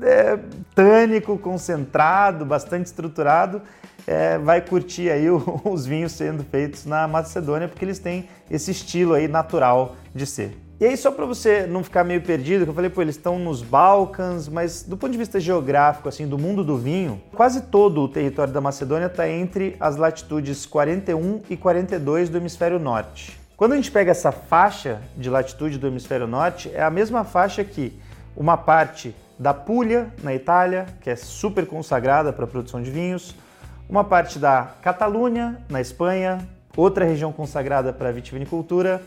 é, 0.00 0.38
tânico, 0.74 1.36
concentrado, 1.36 2.46
bastante 2.46 2.86
estruturado, 2.86 3.60
é, 4.06 4.38
vai 4.38 4.60
curtir 4.60 5.10
aí 5.10 5.26
os 5.64 5.86
vinhos 5.86 6.12
sendo 6.12 6.44
feitos 6.44 6.84
na 6.84 7.06
Macedônia, 7.06 7.68
porque 7.68 7.84
eles 7.84 7.98
têm 7.98 8.28
esse 8.50 8.70
estilo 8.70 9.14
aí 9.14 9.28
natural 9.28 9.96
de 10.14 10.26
ser. 10.26 10.56
E 10.80 10.84
aí, 10.84 10.96
só 10.96 11.12
para 11.12 11.24
você 11.24 11.64
não 11.64 11.84
ficar 11.84 12.02
meio 12.02 12.20
perdido, 12.20 12.64
que 12.64 12.70
eu 12.70 12.74
falei, 12.74 12.90
pô, 12.90 13.00
eles 13.02 13.14
estão 13.14 13.38
nos 13.38 13.62
Balcãs, 13.62 14.48
mas 14.48 14.82
do 14.82 14.96
ponto 14.96 15.12
de 15.12 15.18
vista 15.18 15.38
geográfico, 15.38 16.08
assim, 16.08 16.26
do 16.26 16.36
mundo 16.36 16.64
do 16.64 16.76
vinho, 16.76 17.22
quase 17.32 17.60
todo 17.62 18.00
o 18.00 18.08
território 18.08 18.52
da 18.52 18.60
Macedônia 18.60 19.06
está 19.06 19.28
entre 19.28 19.76
as 19.78 19.96
latitudes 19.96 20.66
41 20.66 21.42
e 21.48 21.56
42 21.56 22.28
do 22.28 22.36
hemisfério 22.38 22.80
norte. 22.80 23.38
Quando 23.56 23.74
a 23.74 23.76
gente 23.76 23.92
pega 23.92 24.10
essa 24.10 24.32
faixa 24.32 25.00
de 25.16 25.30
latitude 25.30 25.78
do 25.78 25.86
hemisfério 25.86 26.26
norte, 26.26 26.68
é 26.74 26.82
a 26.82 26.90
mesma 26.90 27.22
faixa 27.22 27.62
que 27.62 27.96
uma 28.36 28.56
parte 28.56 29.14
da 29.38 29.54
Puglia, 29.54 30.08
na 30.20 30.34
Itália, 30.34 30.86
que 31.00 31.08
é 31.08 31.14
super 31.14 31.64
consagrada 31.64 32.32
para 32.32 32.44
a 32.44 32.48
produção 32.48 32.82
de 32.82 32.90
vinhos, 32.90 33.36
uma 33.92 34.04
parte 34.04 34.38
da 34.38 34.70
Catalunha, 34.80 35.58
na 35.68 35.78
Espanha, 35.78 36.48
outra 36.74 37.04
região 37.04 37.30
consagrada 37.30 37.92
para 37.92 38.08
a 38.08 38.12
vitivinicultura, 38.12 39.02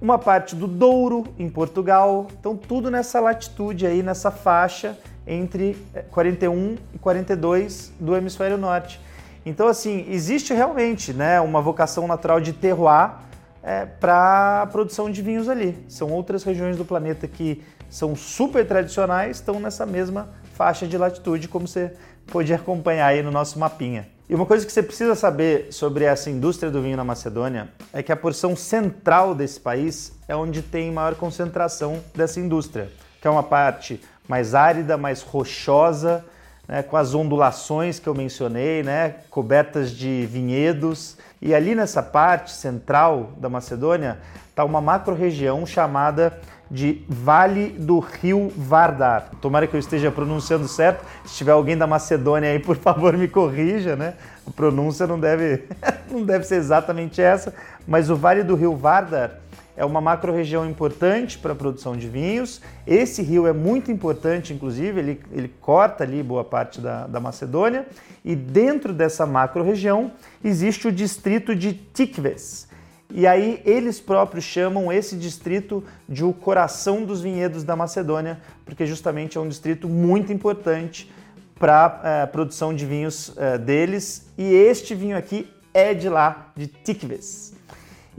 uma 0.00 0.20
parte 0.20 0.54
do 0.54 0.68
Douro, 0.68 1.24
em 1.36 1.48
Portugal. 1.48 2.28
Então, 2.38 2.56
tudo 2.56 2.92
nessa 2.92 3.18
latitude 3.18 3.88
aí, 3.88 4.04
nessa 4.04 4.30
faixa 4.30 4.96
entre 5.26 5.76
41 6.12 6.76
e 6.94 6.98
42 6.98 7.92
do 7.98 8.14
hemisfério 8.14 8.56
norte. 8.56 9.00
Então, 9.44 9.66
assim, 9.66 10.06
existe 10.08 10.54
realmente 10.54 11.12
né, 11.12 11.40
uma 11.40 11.60
vocação 11.60 12.06
natural 12.06 12.40
de 12.40 12.52
terroir 12.52 13.10
é, 13.64 13.84
para 13.84 14.62
a 14.62 14.66
produção 14.68 15.10
de 15.10 15.20
vinhos 15.22 15.48
ali. 15.48 15.76
São 15.88 16.08
outras 16.08 16.44
regiões 16.44 16.76
do 16.76 16.84
planeta 16.84 17.26
que 17.26 17.64
são 17.88 18.14
super 18.14 18.64
tradicionais, 18.64 19.38
estão 19.38 19.58
nessa 19.58 19.84
mesma 19.84 20.28
faixa 20.54 20.86
de 20.86 20.96
latitude, 20.96 21.48
como 21.48 21.66
você 21.66 21.92
pode 22.28 22.54
acompanhar 22.54 23.08
aí 23.08 23.24
no 23.24 23.32
nosso 23.32 23.58
mapinha. 23.58 24.19
E 24.30 24.34
uma 24.36 24.46
coisa 24.46 24.64
que 24.64 24.70
você 24.70 24.80
precisa 24.80 25.16
saber 25.16 25.72
sobre 25.72 26.04
essa 26.04 26.30
indústria 26.30 26.70
do 26.70 26.80
vinho 26.80 26.96
na 26.96 27.02
Macedônia 27.02 27.68
é 27.92 28.00
que 28.00 28.12
a 28.12 28.16
porção 28.16 28.54
central 28.54 29.34
desse 29.34 29.58
país 29.58 30.12
é 30.28 30.36
onde 30.36 30.62
tem 30.62 30.92
maior 30.92 31.16
concentração 31.16 32.00
dessa 32.14 32.38
indústria, 32.38 32.92
que 33.20 33.26
é 33.26 33.30
uma 33.30 33.42
parte 33.42 34.00
mais 34.28 34.54
árida, 34.54 34.96
mais 34.96 35.20
rochosa, 35.20 36.24
né, 36.70 36.84
com 36.84 36.96
as 36.96 37.14
ondulações 37.16 37.98
que 37.98 38.08
eu 38.08 38.14
mencionei, 38.14 38.84
né, 38.84 39.16
cobertas 39.28 39.90
de 39.90 40.24
vinhedos. 40.30 41.16
E 41.42 41.52
ali 41.52 41.74
nessa 41.74 42.00
parte 42.00 42.52
central 42.52 43.32
da 43.38 43.48
Macedônia 43.48 44.18
está 44.48 44.64
uma 44.64 44.80
macro-região 44.80 45.66
chamada 45.66 46.38
de 46.70 47.04
Vale 47.08 47.70
do 47.70 47.98
Rio 47.98 48.52
Vardar. 48.56 49.32
Tomara 49.40 49.66
que 49.66 49.74
eu 49.74 49.80
esteja 49.80 50.12
pronunciando 50.12 50.68
certo. 50.68 51.04
Se 51.24 51.34
tiver 51.34 51.50
alguém 51.50 51.76
da 51.76 51.88
Macedônia 51.88 52.50
aí, 52.50 52.60
por 52.60 52.76
favor, 52.78 53.16
me 53.16 53.26
corrija, 53.26 53.96
né? 53.96 54.14
A 54.46 54.52
pronúncia 54.52 55.08
não 55.08 55.18
deve, 55.18 55.64
não 56.08 56.22
deve 56.22 56.44
ser 56.44 56.54
exatamente 56.54 57.20
essa, 57.20 57.52
mas 57.84 58.08
o 58.08 58.14
Vale 58.14 58.44
do 58.44 58.54
Rio 58.54 58.76
Vardar 58.76 59.40
é 59.80 59.84
uma 59.86 59.98
macro-região 59.98 60.68
importante 60.68 61.38
para 61.38 61.52
a 61.52 61.56
produção 61.56 61.96
de 61.96 62.06
vinhos. 62.06 62.60
Esse 62.86 63.22
rio 63.22 63.46
é 63.46 63.52
muito 63.52 63.90
importante, 63.90 64.52
inclusive, 64.52 65.00
ele, 65.00 65.20
ele 65.32 65.48
corta 65.48 66.04
ali 66.04 66.22
boa 66.22 66.44
parte 66.44 66.82
da, 66.82 67.06
da 67.06 67.18
Macedônia. 67.18 67.86
E 68.22 68.36
dentro 68.36 68.92
dessa 68.92 69.24
macro-região 69.24 70.12
existe 70.44 70.86
o 70.86 70.92
distrito 70.92 71.56
de 71.56 71.72
Tikves. 71.72 72.68
E 73.10 73.26
aí 73.26 73.62
eles 73.64 73.98
próprios 73.98 74.44
chamam 74.44 74.92
esse 74.92 75.16
distrito 75.16 75.82
de 76.06 76.22
o 76.22 76.34
coração 76.34 77.02
dos 77.02 77.22
vinhedos 77.22 77.64
da 77.64 77.74
Macedônia, 77.74 78.38
porque 78.66 78.84
justamente 78.84 79.38
é 79.38 79.40
um 79.40 79.48
distrito 79.48 79.88
muito 79.88 80.30
importante 80.30 81.10
para 81.58 82.00
a 82.02 82.08
é, 82.08 82.26
produção 82.26 82.74
de 82.74 82.84
vinhos 82.84 83.32
é, 83.38 83.56
deles. 83.56 84.30
E 84.36 84.44
este 84.44 84.94
vinho 84.94 85.16
aqui 85.16 85.50
é 85.72 85.94
de 85.94 86.10
lá, 86.10 86.52
de 86.54 86.66
Tikves. 86.66 87.54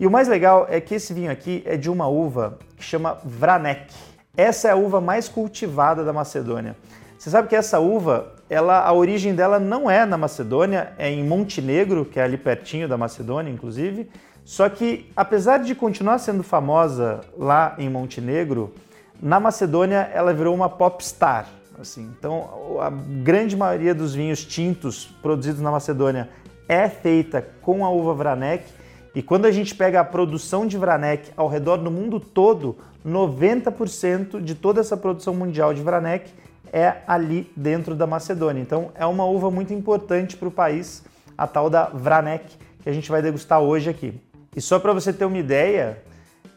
E 0.01 0.07
o 0.07 0.09
mais 0.09 0.27
legal 0.27 0.65
é 0.67 0.81
que 0.81 0.95
esse 0.95 1.13
vinho 1.13 1.29
aqui 1.29 1.61
é 1.63 1.77
de 1.77 1.87
uma 1.87 2.07
uva 2.07 2.57
que 2.75 2.83
chama 2.83 3.19
Vranek. 3.23 3.93
Essa 4.35 4.69
é 4.69 4.71
a 4.71 4.75
uva 4.75 4.99
mais 4.99 5.29
cultivada 5.29 6.03
da 6.03 6.11
Macedônia. 6.11 6.75
Você 7.19 7.29
sabe 7.29 7.47
que 7.47 7.55
essa 7.55 7.79
uva, 7.79 8.33
ela, 8.49 8.79
a 8.79 8.91
origem 8.93 9.35
dela 9.35 9.59
não 9.59 9.91
é 9.91 10.03
na 10.03 10.17
Macedônia, 10.17 10.91
é 10.97 11.07
em 11.07 11.23
Montenegro, 11.23 12.03
que 12.03 12.19
é 12.19 12.23
ali 12.23 12.35
pertinho 12.35 12.87
da 12.87 12.97
Macedônia, 12.97 13.51
inclusive. 13.51 14.09
Só 14.43 14.67
que, 14.69 15.07
apesar 15.15 15.59
de 15.59 15.75
continuar 15.75 16.17
sendo 16.17 16.41
famosa 16.41 17.21
lá 17.37 17.75
em 17.77 17.87
Montenegro, 17.87 18.73
na 19.21 19.39
Macedônia 19.39 20.09
ela 20.15 20.33
virou 20.33 20.55
uma 20.55 20.67
pop 20.67 21.05
star. 21.05 21.45
Assim. 21.79 22.11
Então, 22.17 22.79
a 22.81 22.89
grande 22.89 23.55
maioria 23.55 23.93
dos 23.93 24.15
vinhos 24.15 24.43
tintos 24.43 25.05
produzidos 25.21 25.61
na 25.61 25.69
Macedônia 25.69 26.27
é 26.67 26.89
feita 26.89 27.47
com 27.61 27.85
a 27.85 27.91
uva 27.91 28.15
Vranek 28.15 28.80
e 29.13 29.21
quando 29.21 29.45
a 29.45 29.51
gente 29.51 29.75
pega 29.75 29.99
a 29.99 30.05
produção 30.05 30.65
de 30.65 30.77
Vranek 30.77 31.31
ao 31.35 31.49
redor 31.49 31.77
do 31.77 31.91
mundo 31.91 32.19
todo, 32.19 32.77
90% 33.05 34.41
de 34.41 34.55
toda 34.55 34.79
essa 34.79 34.95
produção 34.95 35.33
mundial 35.33 35.73
de 35.73 35.81
Vranek 35.81 36.31
é 36.71 36.97
ali 37.05 37.51
dentro 37.55 37.93
da 37.93 38.07
Macedônia. 38.07 38.61
Então 38.61 38.91
é 38.95 39.05
uma 39.05 39.25
uva 39.25 39.51
muito 39.51 39.73
importante 39.73 40.37
para 40.37 40.47
o 40.47 40.51
país, 40.51 41.03
a 41.37 41.45
tal 41.45 41.69
da 41.69 41.85
Vranek, 41.85 42.55
que 42.81 42.89
a 42.89 42.93
gente 42.93 43.11
vai 43.11 43.21
degustar 43.21 43.59
hoje 43.59 43.89
aqui. 43.89 44.13
E 44.55 44.61
só 44.61 44.79
para 44.79 44.93
você 44.93 45.11
ter 45.11 45.25
uma 45.25 45.37
ideia, 45.37 46.01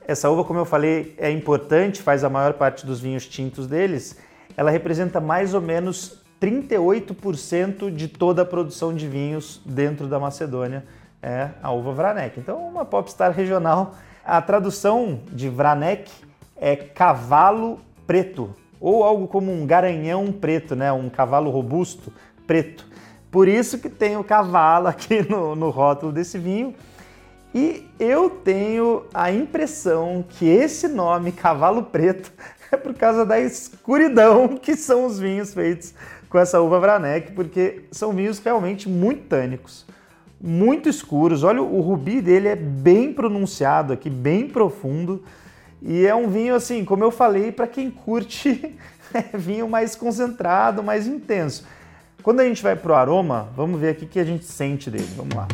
essa 0.07 0.31
uva, 0.31 0.45
como 0.45 0.61
eu 0.61 0.65
falei, 0.65 1.15
é 1.19 1.31
importante, 1.31 2.03
faz 2.03 2.23
a 2.23 2.31
maior 2.31 2.53
parte 2.53 2.87
dos 2.87 3.01
vinhos 3.01 3.27
tintos 3.27 3.67
deles. 3.67 4.17
Ela 4.57 4.71
representa 4.71 5.21
mais 5.21 5.55
ou 5.55 5.61
menos 5.61 6.23
38% 6.41 7.91
de 7.91 8.07
toda 8.07 8.43
a 8.43 8.45
produção 8.45 8.95
de 8.95 9.09
vinhos 9.09 9.61
dentro 9.65 10.07
da 10.07 10.21
Macedônia 10.21 10.85
é 11.25 11.49
a 11.63 11.73
uva 11.73 11.93
Vranek. 11.93 12.39
Então, 12.39 12.59
uma 12.59 12.85
popstar 12.85 13.33
regional. 13.33 13.95
A 14.23 14.43
tradução 14.43 15.21
de 15.33 15.49
Vranek 15.49 16.11
é 16.55 16.77
cavalo 16.77 17.81
preto, 18.07 18.55
ou 18.79 19.03
algo 19.03 19.27
como 19.27 19.51
um 19.51 19.67
garanhão 19.67 20.31
preto, 20.31 20.77
né? 20.77 20.93
um 20.93 21.09
cavalo 21.09 21.51
robusto 21.51 22.13
preto. 22.47 22.87
Por 23.31 23.49
isso 23.49 23.79
que 23.79 23.89
tem 23.89 24.19
o 24.19 24.23
cavalo 24.23 24.87
aqui 24.87 25.27
no, 25.29 25.57
no 25.57 25.71
rótulo 25.71 26.13
desse 26.13 26.39
vinho. 26.39 26.75
E 27.55 27.89
eu 27.99 28.29
tenho 28.29 29.05
a 29.15 29.33
impressão 29.33 30.25
que 30.29 30.47
esse 30.47 30.89
nome, 30.89 31.33
cavalo 31.33 31.85
preto, 31.85 32.33
é 32.71 32.77
por 32.77 32.93
causa 32.93 33.25
da 33.25 33.41
escuridão 33.41 34.59
que 34.59 34.77
são 34.77 35.07
os 35.07 35.19
vinhos 35.19 35.55
feitos 35.55 35.95
com 36.29 36.39
essa 36.39 36.61
uva 36.61 36.81
Vranek, 36.81 37.33
porque 37.33 37.85
são 37.91 38.13
vinhos 38.13 38.41
realmente 38.41 38.89
muito 38.89 39.29
tânicos 39.29 39.87
muito 40.47 40.91
escuros. 40.91 41.43
Olha, 41.43 41.63
o 41.63 41.81
rubi 41.81 42.21
dele 42.21 42.49
é 42.49 42.55
bem 42.55 43.15
pronunciado 43.15 43.95
aqui, 43.95 44.11
bem 44.11 44.47
profundo. 44.47 45.25
E 45.81 46.07
é 46.07 46.15
um 46.15 46.29
vinho 46.29 46.55
assim, 46.55 46.85
como 46.85 47.03
eu 47.03 47.11
falei, 47.11 47.51
para 47.51 47.67
quem 47.67 47.91
curte 47.91 48.77
é 49.15 49.39
vinho 49.39 49.67
mais 49.67 49.97
concentrado, 49.97 50.83
mais 50.83 51.07
intenso. 51.07 51.67
Quando 52.23 52.41
a 52.41 52.45
gente 52.45 52.63
vai 52.63 52.77
pro 52.77 52.95
aroma, 52.95 53.49
vamos 53.57 53.81
ver 53.81 53.91
aqui 53.91 54.05
o 54.05 54.09
que 54.09 54.21
a 54.21 54.25
gente 54.25 54.45
sente 54.45 54.91
dele. 54.91 55.09
Vamos 55.17 55.35
lá. 55.35 55.49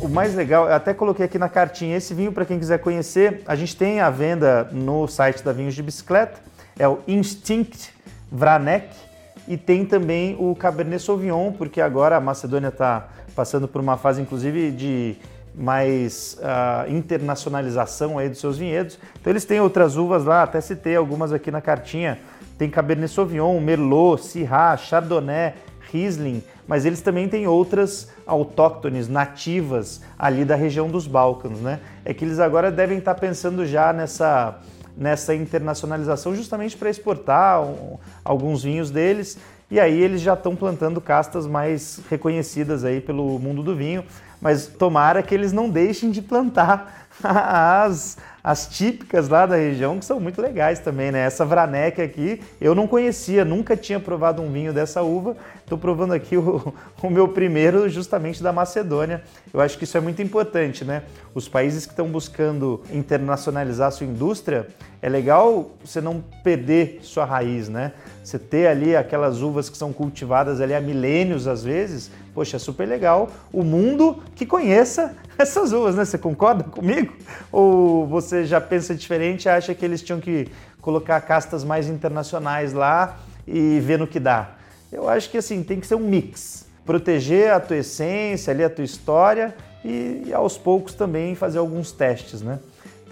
O 0.00 0.08
mais 0.08 0.34
legal, 0.34 0.66
eu 0.66 0.74
até 0.74 0.92
coloquei 0.92 1.26
aqui 1.26 1.38
na 1.38 1.48
cartinha 1.48 1.96
esse 1.96 2.12
vinho 2.12 2.32
para 2.32 2.44
quem 2.44 2.58
quiser 2.58 2.78
conhecer. 2.78 3.42
A 3.46 3.54
gente 3.54 3.76
tem 3.76 4.00
a 4.00 4.10
venda 4.10 4.68
no 4.72 5.06
site 5.06 5.44
da 5.44 5.52
Vinhos 5.52 5.74
de 5.74 5.82
Bicicleta. 5.82 6.40
É 6.76 6.88
o 6.88 6.98
Instinct 7.06 7.92
Vranek 8.30 9.13
e 9.46 9.56
tem 9.56 9.84
também 9.84 10.36
o 10.38 10.54
Cabernet 10.54 11.02
Sauvignon, 11.02 11.52
porque 11.52 11.80
agora 11.80 12.16
a 12.16 12.20
Macedônia 12.20 12.68
está 12.68 13.08
passando 13.34 13.68
por 13.68 13.80
uma 13.80 13.96
fase, 13.96 14.22
inclusive, 14.22 14.70
de 14.70 15.16
mais 15.54 16.36
uh, 16.40 16.90
internacionalização 16.90 18.18
aí 18.18 18.28
dos 18.28 18.40
seus 18.40 18.58
vinhedos. 18.58 18.98
Então 19.20 19.30
eles 19.32 19.44
têm 19.44 19.60
outras 19.60 19.96
uvas 19.96 20.24
lá, 20.24 20.42
até 20.42 20.60
citei 20.60 20.96
algumas 20.96 21.32
aqui 21.32 21.50
na 21.50 21.60
cartinha. 21.60 22.18
Tem 22.58 22.70
Cabernet 22.70 23.12
Sauvignon, 23.12 23.60
Merlot, 23.60 24.22
Syrah, 24.22 24.76
Chardonnay, 24.76 25.54
Riesling, 25.92 26.42
mas 26.66 26.84
eles 26.84 27.00
também 27.00 27.28
têm 27.28 27.46
outras 27.46 28.10
autóctones, 28.26 29.08
nativas 29.08 30.00
ali 30.18 30.44
da 30.44 30.56
região 30.56 30.88
dos 30.88 31.06
Balcãs, 31.06 31.60
né? 31.60 31.80
É 32.04 32.14
que 32.14 32.24
eles 32.24 32.38
agora 32.38 32.70
devem 32.70 32.98
estar 32.98 33.14
pensando 33.14 33.66
já 33.66 33.92
nessa 33.92 34.58
nessa 34.96 35.34
internacionalização 35.34 36.34
justamente 36.34 36.76
para 36.76 36.90
exportar 36.90 37.62
um, 37.62 37.98
alguns 38.24 38.62
vinhos 38.62 38.90
deles. 38.90 39.38
E 39.70 39.80
aí 39.80 40.00
eles 40.00 40.20
já 40.20 40.34
estão 40.34 40.54
plantando 40.54 41.00
castas 41.00 41.46
mais 41.46 42.00
reconhecidas 42.08 42.84
aí 42.84 43.00
pelo 43.00 43.38
mundo 43.38 43.62
do 43.62 43.74
vinho, 43.74 44.04
mas 44.40 44.66
tomara 44.66 45.22
que 45.22 45.34
eles 45.34 45.52
não 45.52 45.68
deixem 45.68 46.10
de 46.10 46.20
plantar 46.20 47.03
as, 47.22 48.16
as 48.42 48.66
típicas 48.66 49.28
lá 49.28 49.46
da 49.46 49.56
região, 49.56 49.98
que 49.98 50.04
são 50.04 50.18
muito 50.18 50.40
legais 50.40 50.78
também, 50.80 51.10
né? 51.10 51.20
Essa 51.20 51.44
Vranek 51.44 52.00
aqui, 52.00 52.40
eu 52.60 52.74
não 52.74 52.86
conhecia, 52.86 53.44
nunca 53.44 53.76
tinha 53.76 54.00
provado 54.00 54.42
um 54.42 54.50
vinho 54.50 54.72
dessa 54.72 55.02
uva. 55.02 55.36
Estou 55.60 55.78
provando 55.78 56.12
aqui 56.12 56.36
o, 56.38 56.74
o, 57.02 57.10
meu 57.10 57.28
primeiro, 57.28 57.88
justamente 57.88 58.42
da 58.42 58.52
Macedônia. 58.52 59.22
Eu 59.52 59.60
acho 59.60 59.78
que 59.78 59.84
isso 59.84 59.96
é 59.96 60.00
muito 60.00 60.20
importante, 60.20 60.84
né? 60.84 61.02
Os 61.34 61.48
países 61.48 61.86
que 61.86 61.92
estão 61.92 62.08
buscando 62.08 62.82
internacionalizar 62.92 63.92
sua 63.92 64.06
indústria, 64.06 64.68
é 65.00 65.08
legal 65.08 65.72
você 65.84 66.00
não 66.00 66.24
perder 66.42 67.00
sua 67.02 67.26
raiz, 67.26 67.68
né? 67.68 67.92
Você 68.22 68.38
ter 68.38 68.66
ali 68.66 68.96
aquelas 68.96 69.42
uvas 69.42 69.68
que 69.68 69.76
são 69.76 69.92
cultivadas 69.92 70.62
ali 70.62 70.74
há 70.74 70.80
milênios 70.80 71.46
às 71.46 71.62
vezes, 71.62 72.10
poxa, 72.34 72.56
é 72.56 72.58
super 72.58 72.86
legal. 72.86 73.30
O 73.52 73.62
mundo 73.62 74.22
que 74.34 74.44
conheça 74.44 75.14
essas 75.38 75.72
uvas, 75.72 75.94
né? 75.94 76.04
Você 76.04 76.18
concorda 76.18 76.64
comigo? 76.64 77.14
Ou 77.52 78.06
você 78.06 78.44
já 78.44 78.60
pensa 78.60 78.94
diferente 78.94 79.44
e 79.44 79.48
acha 79.48 79.74
que 79.74 79.84
eles 79.84 80.02
tinham 80.02 80.20
que 80.20 80.48
colocar 80.80 81.20
castas 81.20 81.64
mais 81.64 81.88
internacionais 81.88 82.72
lá 82.72 83.18
e 83.46 83.80
ver 83.80 83.98
no 83.98 84.06
que 84.06 84.18
dá? 84.18 84.50
Eu 84.92 85.08
acho 85.08 85.30
que 85.30 85.38
assim, 85.38 85.62
tem 85.62 85.80
que 85.80 85.86
ser 85.86 85.94
um 85.94 86.06
mix. 86.06 86.66
Proteger 86.84 87.52
a 87.52 87.60
tua 87.60 87.78
essência, 87.78 88.52
ali 88.52 88.62
a 88.62 88.68
tua 88.68 88.84
história 88.84 89.54
e, 89.84 90.24
e 90.26 90.34
aos 90.34 90.58
poucos 90.58 90.94
também 90.94 91.34
fazer 91.34 91.58
alguns 91.58 91.92
testes, 91.92 92.42
né? 92.42 92.58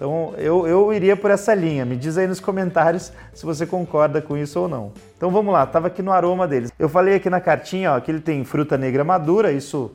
Então 0.03 0.33
eu, 0.37 0.67
eu 0.67 0.91
iria 0.91 1.15
por 1.15 1.31
essa 1.31 1.55
linha. 1.55 1.85
Me 1.85 1.95
diz 1.95 2.17
aí 2.17 2.27
nos 2.27 2.41
comentários 2.41 3.13
se 3.33 3.45
você 3.45 3.65
concorda 3.65 4.21
com 4.21 4.35
isso 4.35 4.59
ou 4.59 4.67
não. 4.67 4.91
Então 5.15 5.31
vamos 5.31 5.53
lá, 5.53 5.63
estava 5.63 5.87
aqui 5.87 6.01
no 6.01 6.11
aroma 6.11 6.45
deles. 6.45 6.73
Eu 6.77 6.89
falei 6.89 7.15
aqui 7.15 7.29
na 7.29 7.39
cartinha 7.39 7.93
ó, 7.93 7.99
que 8.01 8.11
ele 8.11 8.19
tem 8.19 8.43
fruta 8.43 8.77
negra 8.77 9.05
madura, 9.05 9.53
isso 9.53 9.93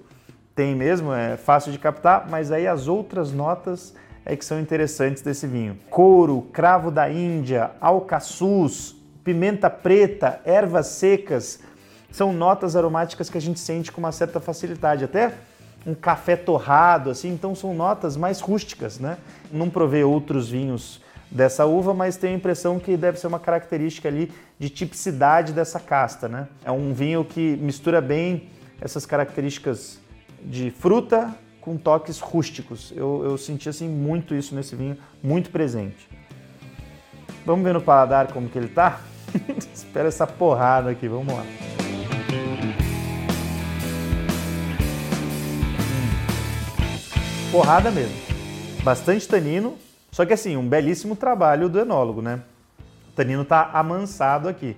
tem 0.54 0.74
mesmo, 0.74 1.12
é 1.12 1.36
fácil 1.36 1.70
de 1.70 1.78
captar, 1.78 2.26
mas 2.30 2.50
aí 2.50 2.66
as 2.66 2.88
outras 2.88 3.32
notas 3.32 3.94
é 4.24 4.34
que 4.34 4.46
são 4.46 4.58
interessantes 4.58 5.20
desse 5.22 5.46
vinho. 5.46 5.76
Couro, 5.90 6.40
cravo 6.54 6.90
da 6.90 7.10
Índia, 7.10 7.72
alcaçuz, 7.78 8.96
pimenta 9.22 9.68
preta, 9.68 10.40
ervas 10.42 10.86
secas, 10.86 11.60
são 12.10 12.32
notas 12.32 12.74
aromáticas 12.76 13.28
que 13.28 13.36
a 13.36 13.40
gente 13.42 13.60
sente 13.60 13.92
com 13.92 14.00
uma 14.00 14.10
certa 14.10 14.40
facilidade. 14.40 15.04
Até 15.04 15.34
um 15.88 15.94
café 15.94 16.36
torrado, 16.36 17.08
assim, 17.08 17.30
então 17.32 17.54
são 17.54 17.74
notas 17.74 18.14
mais 18.14 18.40
rústicas, 18.40 18.98
né? 18.98 19.16
Não 19.50 19.70
provei 19.70 20.04
outros 20.04 20.50
vinhos 20.50 21.00
dessa 21.30 21.64
uva, 21.64 21.94
mas 21.94 22.18
tenho 22.18 22.34
a 22.34 22.36
impressão 22.36 22.78
que 22.78 22.94
deve 22.94 23.18
ser 23.18 23.26
uma 23.26 23.38
característica 23.40 24.06
ali 24.06 24.30
de 24.58 24.68
tipicidade 24.68 25.50
dessa 25.52 25.80
casta, 25.80 26.28
né? 26.28 26.46
É 26.62 26.70
um 26.70 26.92
vinho 26.92 27.24
que 27.24 27.56
mistura 27.56 28.02
bem 28.02 28.50
essas 28.78 29.06
características 29.06 29.98
de 30.42 30.70
fruta 30.70 31.34
com 31.58 31.78
toques 31.78 32.20
rústicos. 32.20 32.92
Eu, 32.94 33.22
eu 33.24 33.38
senti 33.38 33.68
assim 33.70 33.88
muito 33.88 34.34
isso 34.34 34.54
nesse 34.54 34.76
vinho, 34.76 34.98
muito 35.22 35.48
presente. 35.48 36.06
Vamos 37.46 37.64
ver 37.64 37.72
no 37.72 37.80
paladar 37.80 38.30
como 38.30 38.46
que 38.46 38.58
ele 38.58 38.68
tá? 38.68 39.00
Espera 39.72 40.08
essa 40.08 40.26
porrada 40.26 40.90
aqui, 40.90 41.08
vamos 41.08 41.32
lá. 41.32 41.44
Porrada 47.50 47.90
mesmo. 47.90 48.14
Bastante 48.82 49.26
tanino, 49.26 49.78
só 50.10 50.26
que 50.26 50.34
assim, 50.34 50.56
um 50.56 50.68
belíssimo 50.68 51.16
trabalho 51.16 51.68
do 51.68 51.80
enólogo, 51.80 52.20
né? 52.20 52.42
O 53.10 53.12
tanino 53.12 53.44
tá 53.44 53.70
amansado 53.72 54.48
aqui, 54.48 54.76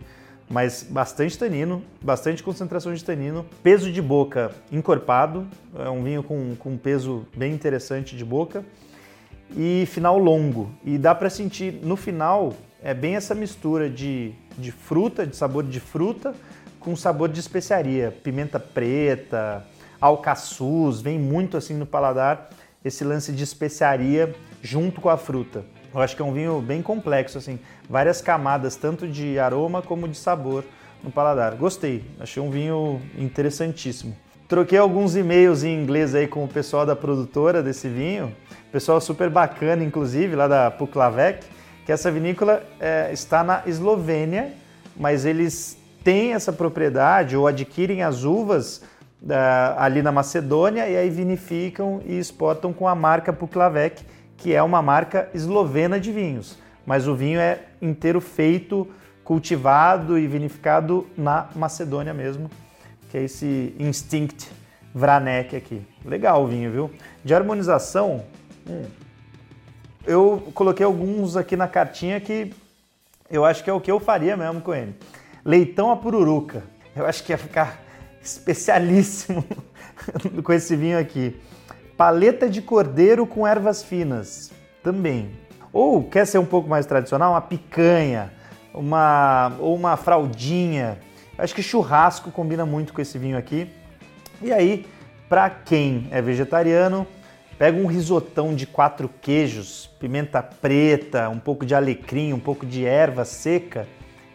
mas 0.48 0.86
bastante 0.88 1.36
tanino, 1.36 1.82
bastante 2.00 2.42
concentração 2.42 2.94
de 2.94 3.04
tanino, 3.04 3.44
peso 3.62 3.90
de 3.90 4.00
boca 4.00 4.52
encorpado, 4.70 5.46
é 5.78 5.90
um 5.90 6.04
vinho 6.04 6.22
com, 6.22 6.54
com 6.56 6.70
um 6.70 6.78
peso 6.78 7.26
bem 7.36 7.52
interessante 7.52 8.16
de 8.16 8.24
boca 8.24 8.64
e 9.56 9.84
final 9.86 10.16
longo. 10.16 10.70
E 10.84 10.96
dá 10.96 11.14
para 11.14 11.28
sentir 11.28 11.80
no 11.82 11.96
final 11.96 12.54
é 12.82 12.94
bem 12.94 13.16
essa 13.16 13.34
mistura 13.34 13.90
de, 13.90 14.32
de 14.56 14.70
fruta, 14.70 15.26
de 15.26 15.36
sabor 15.36 15.64
de 15.64 15.80
fruta, 15.80 16.34
com 16.78 16.94
sabor 16.94 17.28
de 17.28 17.40
especiaria, 17.40 18.16
pimenta 18.22 18.58
preta, 18.58 19.66
alcaçuz, 20.00 21.00
vem 21.00 21.18
muito 21.18 21.56
assim 21.56 21.74
no 21.74 21.84
paladar 21.84 22.48
esse 22.84 23.04
lance 23.04 23.32
de 23.32 23.44
especiaria 23.44 24.34
junto 24.62 25.00
com 25.00 25.08
a 25.08 25.16
fruta. 25.16 25.64
Eu 25.92 26.00
acho 26.00 26.14
que 26.14 26.22
é 26.22 26.24
um 26.24 26.32
vinho 26.32 26.60
bem 26.60 26.82
complexo, 26.82 27.38
assim, 27.38 27.58
várias 27.88 28.20
camadas, 28.20 28.76
tanto 28.76 29.08
de 29.08 29.38
aroma 29.38 29.82
como 29.82 30.08
de 30.08 30.16
sabor 30.16 30.64
no 31.02 31.10
paladar. 31.10 31.54
Gostei, 31.56 32.04
achei 32.18 32.42
um 32.42 32.50
vinho 32.50 33.00
interessantíssimo. 33.18 34.16
Troquei 34.48 34.78
alguns 34.78 35.16
e-mails 35.16 35.62
em 35.62 35.80
inglês 35.80 36.14
aí 36.14 36.26
com 36.26 36.44
o 36.44 36.48
pessoal 36.48 36.84
da 36.84 36.96
produtora 36.96 37.62
desse 37.62 37.88
vinho, 37.88 38.34
pessoal 38.70 39.00
super 39.00 39.28
bacana, 39.28 39.84
inclusive, 39.84 40.34
lá 40.34 40.48
da 40.48 40.70
Puklavec, 40.70 41.44
que 41.84 41.92
essa 41.92 42.10
vinícola 42.10 42.62
é, 42.78 43.10
está 43.12 43.42
na 43.42 43.62
Eslovênia, 43.66 44.52
mas 44.96 45.24
eles 45.24 45.76
têm 46.04 46.34
essa 46.34 46.52
propriedade 46.52 47.36
ou 47.36 47.46
adquirem 47.46 48.02
as 48.02 48.24
uvas 48.24 48.82
ali 49.76 50.02
na 50.02 50.10
Macedônia 50.10 50.88
e 50.88 50.96
aí 50.96 51.10
vinificam 51.10 52.00
e 52.04 52.18
exportam 52.18 52.72
com 52.72 52.88
a 52.88 52.94
marca 52.94 53.32
Puklavec, 53.32 54.02
que 54.36 54.54
é 54.54 54.62
uma 54.62 54.80
marca 54.80 55.28
eslovena 55.34 56.00
de 56.00 56.10
vinhos. 56.10 56.58
Mas 56.86 57.06
o 57.06 57.14
vinho 57.14 57.38
é 57.38 57.60
inteiro 57.80 58.20
feito, 58.20 58.88
cultivado 59.22 60.18
e 60.18 60.26
vinificado 60.26 61.06
na 61.16 61.48
Macedônia 61.54 62.14
mesmo, 62.14 62.50
que 63.10 63.18
é 63.18 63.22
esse 63.24 63.74
Instinct 63.78 64.50
Vranek 64.94 65.54
aqui. 65.54 65.86
Legal 66.04 66.42
o 66.42 66.46
vinho, 66.46 66.70
viu? 66.70 66.90
De 67.22 67.34
harmonização, 67.34 68.24
hum, 68.68 68.84
eu 70.06 70.50
coloquei 70.54 70.84
alguns 70.84 71.36
aqui 71.36 71.56
na 71.56 71.68
cartinha 71.68 72.18
que 72.20 72.52
eu 73.30 73.44
acho 73.44 73.62
que 73.62 73.70
é 73.70 73.72
o 73.72 73.80
que 73.80 73.90
eu 73.90 74.00
faria 74.00 74.36
mesmo 74.36 74.60
com 74.60 74.74
ele. 74.74 74.94
Leitão 75.44 75.90
a 75.90 75.96
pururuca. 75.96 76.64
Eu 76.96 77.06
acho 77.06 77.22
que 77.22 77.32
ia 77.32 77.38
ficar 77.38 77.78
especialíssimo 78.22 79.44
com 80.42 80.52
esse 80.52 80.76
vinho 80.76 80.98
aqui. 80.98 81.40
Paleta 81.96 82.48
de 82.48 82.62
cordeiro 82.62 83.26
com 83.26 83.46
ervas 83.46 83.82
finas, 83.82 84.50
também. 84.82 85.30
Ou 85.72 86.02
quer 86.02 86.26
ser 86.26 86.38
um 86.38 86.46
pouco 86.46 86.68
mais 86.68 86.86
tradicional, 86.86 87.32
uma 87.32 87.40
picanha, 87.40 88.32
uma 88.72 89.52
ou 89.58 89.74
uma 89.74 89.96
fraldinha. 89.96 90.98
Acho 91.36 91.54
que 91.54 91.62
churrasco 91.62 92.30
combina 92.30 92.66
muito 92.66 92.92
com 92.92 93.00
esse 93.00 93.18
vinho 93.18 93.36
aqui. 93.36 93.70
E 94.42 94.52
aí, 94.52 94.86
para 95.28 95.50
quem 95.50 96.08
é 96.10 96.20
vegetariano, 96.20 97.06
pega 97.58 97.78
um 97.78 97.86
risotão 97.86 98.54
de 98.54 98.66
quatro 98.66 99.08
queijos, 99.20 99.86
pimenta 100.00 100.42
preta, 100.42 101.28
um 101.28 101.38
pouco 101.38 101.66
de 101.66 101.74
alecrim, 101.74 102.32
um 102.32 102.40
pouco 102.40 102.64
de 102.64 102.86
erva 102.86 103.24
seca. 103.24 103.86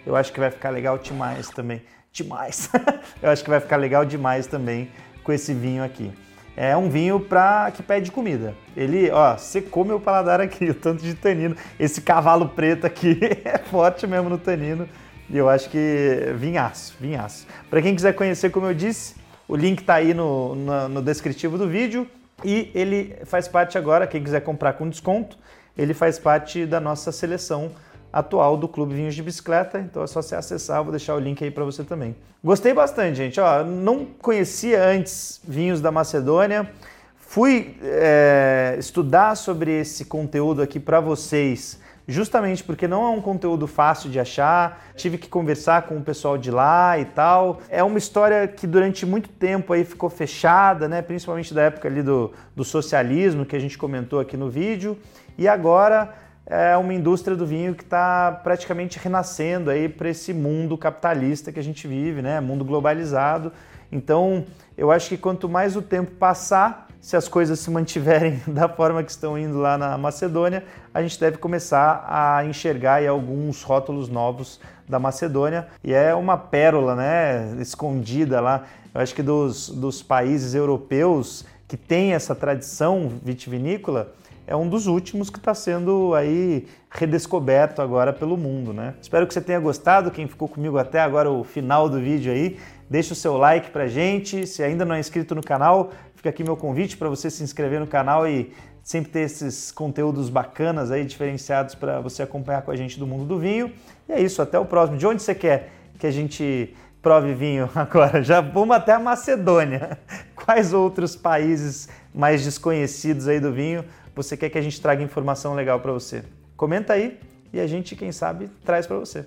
Eu 0.05 0.15
acho 0.15 0.31
que 0.31 0.39
vai 0.39 0.51
ficar 0.51 0.69
legal 0.69 0.99
demais 0.99 1.49
também 1.49 1.81
demais. 2.15 2.69
eu 3.21 3.29
acho 3.29 3.43
que 3.43 3.49
vai 3.49 3.59
ficar 3.59 3.75
legal 3.77 4.05
demais 4.05 4.47
também 4.47 4.89
com 5.23 5.31
esse 5.31 5.53
vinho 5.53 5.83
aqui. 5.83 6.11
É 6.57 6.75
um 6.75 6.89
vinho 6.89 7.19
para 7.19 7.69
que 7.71 7.83
pede 7.83 8.11
comida. 8.11 8.55
Ele, 8.77 9.11
ó, 9.11 9.35
secou 9.35 9.83
meu 9.83 9.99
paladar 9.99 10.39
aqui, 10.39 10.65
o 10.71 10.73
tanto 10.73 11.03
de 11.03 11.13
tanino. 11.13 11.55
Esse 11.77 12.01
cavalo 12.01 12.49
preto 12.49 12.87
aqui 12.87 13.19
é 13.43 13.57
forte 13.57 14.07
mesmo 14.07 14.29
no 14.29 14.37
tanino. 14.37 14.87
E 15.29 15.37
eu 15.37 15.49
acho 15.49 15.69
que 15.69 16.33
vinhaço, 16.35 16.95
vinhaço. 16.99 17.45
Para 17.69 17.81
quem 17.81 17.93
quiser 17.93 18.13
conhecer, 18.13 18.51
como 18.51 18.67
eu 18.67 18.73
disse, 18.73 19.15
o 19.47 19.55
link 19.55 19.81
está 19.81 19.95
aí 19.95 20.13
no, 20.13 20.55
no, 20.55 20.89
no 20.89 21.01
descritivo 21.01 21.57
do 21.57 21.67
vídeo. 21.67 22.07
E 22.43 22.71
ele 22.75 23.15
faz 23.25 23.47
parte 23.47 23.77
agora, 23.77 24.05
quem 24.05 24.23
quiser 24.23 24.41
comprar 24.41 24.73
com 24.73 24.89
desconto, 24.89 25.37
ele 25.77 25.93
faz 25.93 26.19
parte 26.19 26.65
da 26.65 26.79
nossa 26.79 27.11
seleção 27.11 27.71
atual 28.15 28.55
do 28.55 28.65
Clube 28.65 28.95
Vinhos 28.95 29.13
de 29.13 29.21
Bicicleta, 29.21 29.77
então 29.77 30.01
é 30.01 30.07
só 30.07 30.21
você 30.21 30.37
acessar, 30.37 30.81
vou 30.81 30.91
deixar 30.91 31.15
o 31.15 31.19
link 31.19 31.43
aí 31.43 31.51
para 31.51 31.65
você 31.65 31.83
também. 31.83 32.15
Gostei 32.41 32.73
bastante, 32.73 33.17
gente. 33.17 33.41
Ó, 33.41 33.61
não 33.65 34.05
conhecia 34.05 34.81
antes 34.87 35.41
vinhos 35.45 35.81
da 35.81 35.91
Macedônia, 35.91 36.71
fui 37.17 37.75
é, 37.83 38.77
estudar 38.79 39.35
sobre 39.35 39.81
esse 39.81 40.05
conteúdo 40.05 40.61
aqui 40.61 40.79
para 40.79 41.01
vocês, 41.01 41.77
justamente 42.07 42.63
porque 42.63 42.87
não 42.87 43.03
é 43.03 43.09
um 43.09 43.19
conteúdo 43.19 43.67
fácil 43.67 44.09
de 44.09 44.17
achar, 44.17 44.81
tive 44.95 45.17
que 45.17 45.27
conversar 45.27 45.81
com 45.81 45.97
o 45.97 46.01
pessoal 46.01 46.37
de 46.37 46.49
lá 46.49 46.97
e 46.97 47.03
tal. 47.03 47.59
É 47.67 47.83
uma 47.83 47.97
história 47.97 48.47
que 48.47 48.65
durante 48.65 49.05
muito 49.05 49.27
tempo 49.27 49.73
aí 49.73 49.83
ficou 49.83 50.09
fechada, 50.09 50.87
né? 50.87 51.01
principalmente 51.01 51.53
da 51.53 51.63
época 51.63 51.89
ali 51.89 52.01
do, 52.01 52.31
do 52.55 52.63
socialismo 52.63 53.45
que 53.45 53.57
a 53.57 53.59
gente 53.59 53.77
comentou 53.77 54.21
aqui 54.21 54.37
no 54.37 54.49
vídeo, 54.49 54.97
e 55.37 55.49
agora 55.49 56.23
é 56.45 56.77
uma 56.77 56.93
indústria 56.93 57.35
do 57.35 57.45
vinho 57.45 57.73
que 57.73 57.83
está 57.83 58.31
praticamente 58.43 58.99
renascendo 58.99 59.69
aí 59.69 59.89
para 59.89 60.09
esse 60.09 60.33
mundo 60.33 60.77
capitalista 60.77 61.51
que 61.51 61.59
a 61.59 61.63
gente 61.63 61.87
vive, 61.87 62.21
né? 62.21 62.39
Mundo 62.39 62.63
globalizado. 62.63 63.51
Então, 63.91 64.45
eu 64.77 64.91
acho 64.91 65.09
que 65.09 65.17
quanto 65.17 65.49
mais 65.49 65.75
o 65.75 65.81
tempo 65.81 66.11
passar, 66.11 66.87
se 67.01 67.15
as 67.15 67.27
coisas 67.27 67.59
se 67.59 67.71
mantiverem 67.71 68.41
da 68.47 68.69
forma 68.69 69.03
que 69.03 69.09
estão 69.09 69.37
indo 69.37 69.57
lá 69.57 69.77
na 69.77 69.97
Macedônia, 69.97 70.63
a 70.93 71.01
gente 71.01 71.19
deve 71.19 71.37
começar 71.37 72.05
a 72.07 72.45
enxergar 72.45 72.95
aí 72.95 73.07
alguns 73.07 73.63
rótulos 73.63 74.07
novos 74.07 74.59
da 74.87 74.99
Macedônia. 74.99 75.67
E 75.83 75.93
é 75.93 76.13
uma 76.13 76.37
pérola, 76.37 76.95
né? 76.95 77.55
Escondida 77.59 78.39
lá. 78.39 78.65
Eu 78.93 79.01
acho 79.01 79.15
que 79.15 79.23
dos, 79.23 79.69
dos 79.69 80.03
países 80.03 80.53
europeus 80.53 81.43
que 81.67 81.75
têm 81.75 82.13
essa 82.13 82.35
tradição 82.35 83.11
vitivinícola, 83.23 84.13
é 84.47 84.55
um 84.55 84.69
dos 84.69 84.87
últimos 84.87 85.29
que 85.29 85.37
está 85.37 85.53
sendo 85.53 86.13
aí 86.13 86.67
redescoberto 86.89 87.81
agora 87.81 88.13
pelo 88.13 88.37
mundo, 88.37 88.73
né? 88.73 88.93
Espero 89.01 89.25
que 89.25 89.33
você 89.33 89.41
tenha 89.41 89.59
gostado, 89.59 90.11
quem 90.11 90.27
ficou 90.27 90.47
comigo 90.47 90.77
até 90.77 90.99
agora 90.99 91.31
o 91.31 91.43
final 91.43 91.89
do 91.89 91.99
vídeo 91.99 92.31
aí, 92.31 92.57
deixa 92.89 93.13
o 93.13 93.15
seu 93.15 93.37
like 93.37 93.71
pra 93.71 93.87
gente, 93.87 94.45
se 94.45 94.61
ainda 94.63 94.85
não 94.85 94.95
é 94.95 94.99
inscrito 94.99 95.33
no 95.33 95.41
canal, 95.41 95.91
fica 96.15 96.29
aqui 96.29 96.43
meu 96.43 96.55
convite 96.55 96.95
para 96.95 97.09
você 97.09 97.29
se 97.29 97.43
inscrever 97.43 97.79
no 97.79 97.87
canal 97.87 98.27
e 98.27 98.51
sempre 98.83 99.11
ter 99.11 99.21
esses 99.21 99.71
conteúdos 99.71 100.29
bacanas 100.29 100.91
aí, 100.91 101.03
diferenciados 101.03 101.73
para 101.73 101.99
você 101.99 102.21
acompanhar 102.21 102.61
com 102.61 102.69
a 102.69 102.75
gente 102.75 102.99
do 102.99 103.07
mundo 103.07 103.25
do 103.25 103.39
vinho. 103.39 103.73
E 104.07 104.13
é 104.13 104.21
isso, 104.21 104.43
até 104.43 104.59
o 104.59 104.65
próximo. 104.65 104.95
De 104.95 105.07
onde 105.07 105.23
você 105.23 105.33
quer 105.33 105.71
que 105.97 106.05
a 106.05 106.11
gente 106.11 106.75
prove 107.01 107.33
vinho 107.33 107.67
agora? 107.73 108.21
Já 108.21 108.41
vamos 108.41 108.75
até 108.75 108.93
a 108.93 108.99
Macedônia. 108.99 109.97
Quais 110.35 110.71
outros 110.71 111.15
países 111.15 111.89
mais 112.13 112.43
desconhecidos 112.43 113.27
aí 113.27 113.39
do 113.39 113.51
vinho 113.51 113.83
você 114.15 114.37
quer 114.37 114.49
que 114.49 114.57
a 114.57 114.61
gente 114.61 114.79
traga 114.81 115.03
informação 115.03 115.53
legal 115.53 115.79
para 115.79 115.91
você? 115.91 116.23
Comenta 116.55 116.93
aí 116.93 117.19
e 117.51 117.59
a 117.59 117.67
gente, 117.67 117.95
quem 117.95 118.11
sabe, 118.11 118.49
traz 118.63 118.87
para 118.87 118.97
você. 118.97 119.25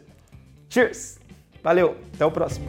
Cheers! 0.69 1.19
Valeu, 1.63 1.97
até 2.15 2.25
o 2.25 2.31
próximo. 2.31 2.67